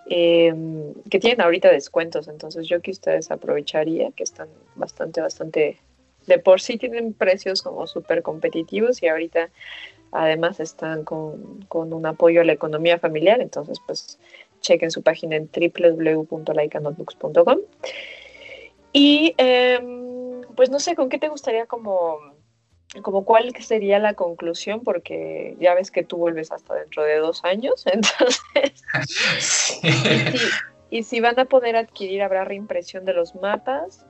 [0.10, 2.28] em, que tienen ahorita descuentos.
[2.28, 5.78] Entonces yo que ustedes aprovecharía que están bastante, bastante,
[6.28, 9.50] de por sí tienen precios como súper competitivos y ahorita
[10.16, 13.42] además están con, con, un apoyo a la economía familiar.
[13.42, 14.20] Entonces pues
[14.62, 17.60] chequen su página en www.laikanotebooks.com.
[18.92, 22.20] Y em, pues no sé, ¿con qué te gustaría como,
[23.02, 24.82] como cuál sería la conclusión?
[24.84, 28.84] Porque ya ves que tú vuelves hasta dentro de dos años, entonces...
[30.92, 34.06] Y, si, van a poder adquirir, habrá reimpresión de los mapas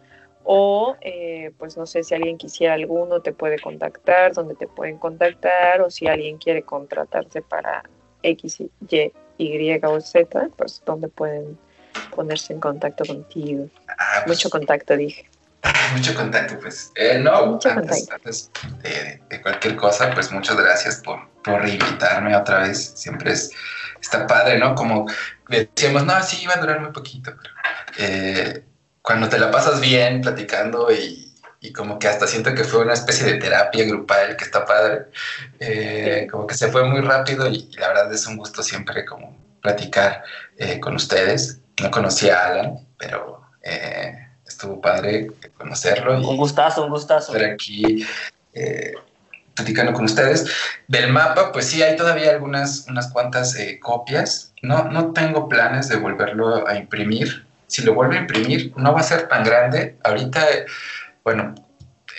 [0.46, 4.98] o eh, pues no sé si alguien quisiera alguno te puede contactar, dónde te pueden
[4.98, 7.84] contactar o si alguien quiere contratarse para
[8.22, 11.58] X, Y, Y o Z, pues dónde pueden
[12.16, 13.68] ponerse en contacto contigo.
[13.98, 15.28] Ah, pues, Mucho contacto, dije.
[15.96, 16.92] mucho contacto, pues.
[16.96, 18.16] Eh, no, Mucho antes, contacto.
[18.16, 18.52] antes
[18.84, 22.94] de, de cualquier cosa, pues muchas gracias por, por invitarme otra vez.
[22.96, 23.52] Siempre es,
[24.00, 24.76] está padre, ¿no?
[24.76, 25.06] Como
[25.50, 27.54] decíamos, no, sí, iba a durar muy poquito, pero
[27.98, 28.64] eh,
[29.06, 32.94] cuando te la pasas bien platicando y, y como que hasta siento que fue una
[32.94, 35.06] especie de terapia grupal que está padre,
[35.60, 36.28] eh, Sí.
[36.28, 39.38] como que se fue muy rápido y, y la verdad es un gusto siempre como
[39.62, 40.24] platicar
[40.58, 41.60] eh, con ustedes.
[41.82, 44.16] No conocía a Alan, pero eh,
[44.48, 47.34] estuvo padre conocerlo y Un gustazo, un gustazo.
[47.36, 48.06] estar aquí
[48.54, 48.94] eh,
[49.56, 50.46] platicando con ustedes.
[50.88, 54.54] Del mapa, pues sí, hay todavía algunas, unas cuantas eh, copias.
[54.62, 57.45] No, no tengo planes de volverlo a imprimir.
[57.68, 59.98] Si lo vuelvo a imprimir, no va a ser tan grande.
[60.04, 60.46] Ahorita,
[61.24, 61.56] bueno,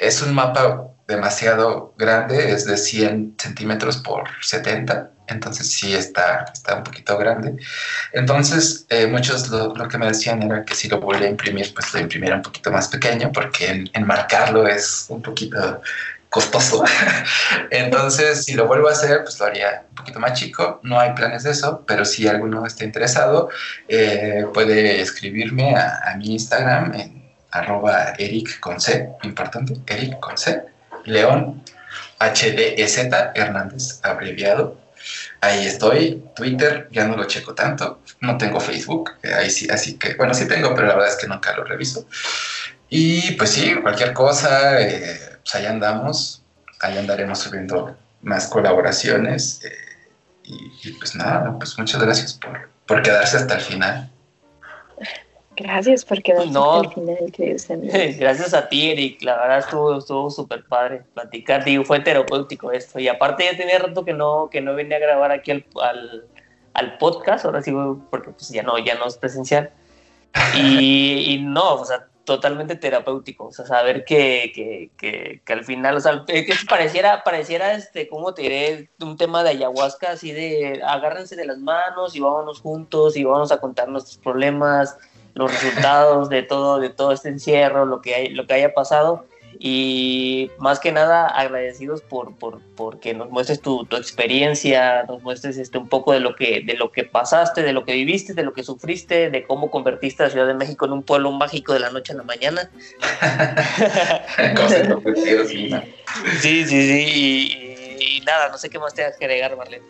[0.01, 6.77] es un mapa demasiado grande, es de 100 centímetros por 70, entonces sí está, está
[6.77, 7.57] un poquito grande.
[8.13, 11.73] Entonces, eh, muchos lo, lo que me decían era que si lo volvía a imprimir,
[11.75, 15.81] pues lo imprimiera un poquito más pequeño, porque en- enmarcarlo es un poquito
[16.31, 16.85] costoso.
[17.71, 20.81] Entonces, si lo vuelvo a hacer, pues lo haría un poquito más chico.
[20.83, 23.49] No hay planes de eso, pero si alguno está interesado,
[23.89, 30.63] eh, puede escribirme a, mi Instagram en arroba Eric con C, importante, Eric con C,
[31.05, 31.63] León
[32.19, 34.79] HDZ Hernández, abreviado.
[35.41, 39.99] Ahí estoy, Twitter, ya no lo checo tanto, no tengo Facebook, eh, ahí sí, así
[39.99, 42.07] que, bueno, sí tengo, pero la verdad es que nunca lo reviso.
[42.89, 46.43] Y pues sí, cualquier cosa, eh, pues ahí andamos,
[46.81, 49.65] ahí andaremos subiendo más colaboraciones.
[49.65, 49.71] eh,
[50.43, 54.11] y, y, pues nada, pues muchas gracias por, por quedarse hasta el final.
[55.57, 56.81] Gracias por quedarse No.
[56.81, 57.97] hasta el final, queridos amigos.
[58.19, 59.23] Gracias a ti, Eric.
[59.23, 61.65] La verdad estuvo estuvo súper padre platicar.
[61.65, 62.99] Digo, fue terapéutico esto.
[62.99, 66.25] Y aparte ya tenía rato que no, que no venía a grabar aquí al, al,
[66.75, 67.45] al podcast.
[67.45, 67.73] Ahora sí,
[68.11, 69.71] porque pues ya no, ya no es presencial.
[70.57, 73.47] Y, y no, o sea, totalmente terapéutico.
[73.47, 77.73] O sea, saber que, que, que, que al final, o sea, eh, que pareciera, pareciera,
[77.73, 78.91] este, ¿cómo te diré?
[79.01, 83.51] Un tema de ayahuasca, así de agárrense de las manos y vámonos juntos y vamos
[83.51, 84.99] a contar nuestros problemas
[85.37, 89.27] los resultados de todo, de todo este encierro, lo que, hay, lo que haya pasado.
[89.69, 95.25] Y más que nada agradecidos por, por, por que nos muestres tu, tu, experiencia, nos
[95.25, 98.33] muestres este, un poco de lo, que, de lo que pasaste, de lo que viviste,
[98.33, 101.73] de lo que sufriste, de cómo convertiste a Ciudad de México en un pueblo mágico
[101.73, 102.71] de la noche a la mañana.
[105.49, 105.73] sí,
[106.41, 109.85] sí, sí, y, nada, no sé qué más te que agregar, Marlene.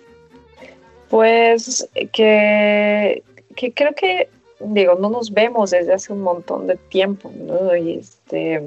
[1.11, 3.23] Pues que,
[3.55, 7.77] que creo que digo, no nos vemos desde hace un montón de tiempo, ¿no?
[7.77, 8.63] Y este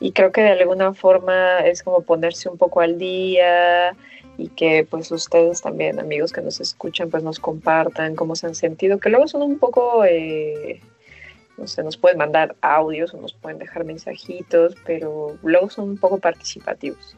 [0.00, 3.96] y creo que de alguna forma es como ponerse un poco al día
[4.38, 8.54] y que pues ustedes también, amigos que nos escuchan, pues nos compartan cómo se han
[8.54, 10.80] sentido, que luego son un poco, eh,
[11.56, 15.98] no sé, nos pueden mandar audios o nos pueden dejar mensajitos, pero luego son un
[15.98, 17.16] poco participativos.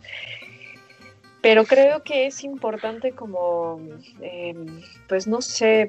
[1.41, 3.81] Pero creo que es importante como,
[4.21, 4.55] eh,
[5.09, 5.89] pues no sé,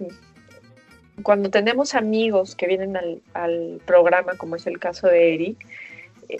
[1.24, 2.98] cuando tenemos amigos que vienen
[3.34, 5.66] al, programa, como es el caso de Eric,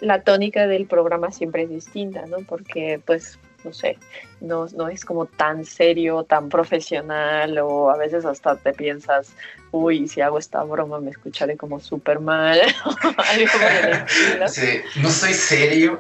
[0.02, 2.38] la tónica del programa siempre es distinta, ¿no?
[2.48, 3.98] Porque, pues, no sé,
[4.40, 9.36] no, es como tan serio, tan profesional, o a veces hasta te piensas,
[9.72, 12.60] uy, si hago esta broma me escucharé como súper mal,
[14.48, 14.68] sí,
[15.02, 16.00] no soy serio,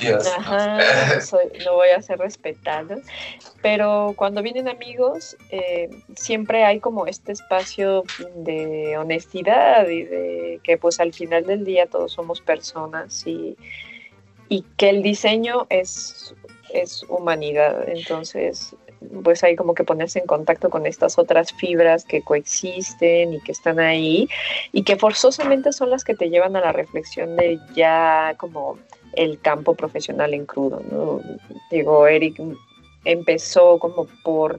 [0.00, 0.26] Dios.
[0.26, 0.78] Ajá,
[1.14, 3.00] no, soy, no, voy a ser respetado,
[3.62, 8.04] pero cuando vienen amigos, eh, siempre hay como este espacio
[8.36, 13.56] de honestidad y de que pues al final del día todos somos personas y,
[14.48, 16.34] y que el diseño es
[16.74, 17.88] es humanidad.
[17.88, 18.74] Entonces,
[19.22, 23.52] pues hay como que ponerse en contacto con estas otras fibras que coexisten y que
[23.52, 24.28] están ahí
[24.72, 28.78] y que forzosamente son las que te llevan a la reflexión de ya como
[29.14, 30.80] el campo profesional en crudo.
[31.70, 32.40] Digo, Eric
[33.04, 34.58] empezó como por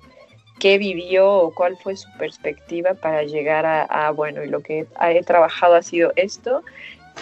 [0.59, 4.87] qué vivió o cuál fue su perspectiva para llegar a, a bueno, y lo que
[5.01, 6.63] he trabajado ha sido esto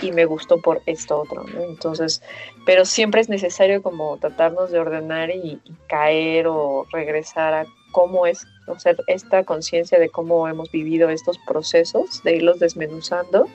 [0.01, 1.61] y me gustó por esto otro, ¿no?
[1.61, 2.21] Entonces,
[2.65, 8.45] pero siempre es necesario como tratarnos de ordenar y, caer o regresar a cómo es,
[8.67, 13.47] o sea, esta conciencia de cómo hemos vivido estos procesos, de irlos desmenuzando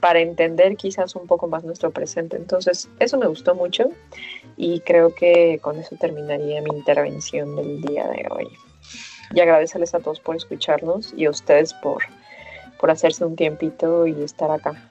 [0.00, 2.36] para entender quizás un poco más nuestro presente.
[2.36, 3.90] Entonces, eso me gustó mucho
[4.56, 8.48] y creo que con eso terminaría mi intervención del día de hoy.
[9.34, 12.02] Y agradecerles a todos por escucharnos y a ustedes por,
[12.78, 14.90] por hacerse un tiempito y estar acá.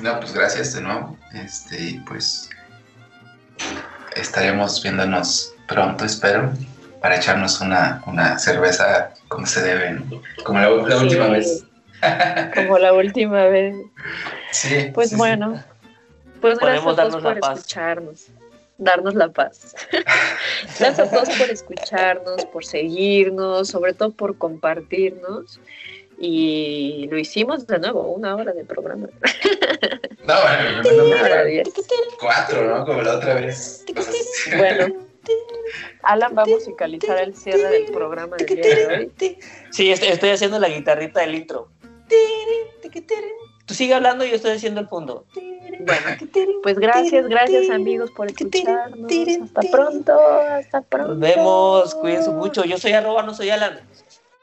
[0.00, 1.16] No, pues gracias de nuevo.
[1.34, 2.48] Este, pues
[4.16, 6.52] estaremos viéndonos pronto, espero,
[7.00, 10.22] para echarnos una, una cerveza como se debe, ¿no?
[10.44, 11.04] como la, la sí.
[11.04, 11.64] última vez.
[12.54, 13.76] como la última vez.
[14.52, 14.90] Sí.
[14.94, 15.16] Pues sí, sí.
[15.16, 15.62] bueno,
[16.40, 17.58] pues gracias Podemos a todos darnos la por paz.
[17.58, 18.26] escucharnos,
[18.78, 19.76] darnos la paz.
[20.78, 25.60] gracias a todos por escucharnos, por seguirnos, sobre todo por compartirnos.
[26.22, 29.08] Y lo hicimos de nuevo, una hora de programa.
[30.22, 31.68] No, bueno, diez.
[32.20, 32.84] cuatro, ¿no?
[32.84, 33.84] Como la otra vez.
[34.56, 34.94] Bueno,
[36.02, 39.12] Alan va a musicalizar el cierre del programa del día de hoy.
[39.70, 41.68] Sí, estoy, estoy haciendo la guitarrita del intro.
[43.66, 45.24] Tú sigue hablando y yo estoy haciendo el fondo.
[45.80, 46.06] Bueno,
[46.62, 49.10] pues gracias, gracias amigos por escucharnos.
[49.44, 51.14] Hasta pronto, hasta pronto.
[51.14, 52.64] Nos vemos, cuídense mucho.
[52.64, 53.80] Yo soy arroba, no soy Alan.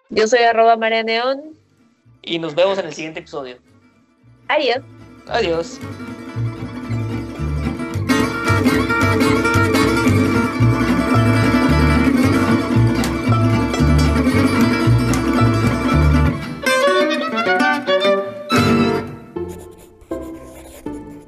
[0.10, 1.57] Yo soy arroba María Neón.
[2.28, 3.58] Y nos vemos en el siguiente episodio.
[4.50, 4.80] Adiós.
[5.28, 5.80] Adiós.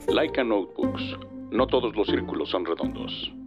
[0.07, 1.01] Laika Notebooks.
[1.51, 3.38] No todos los círculos son redondos.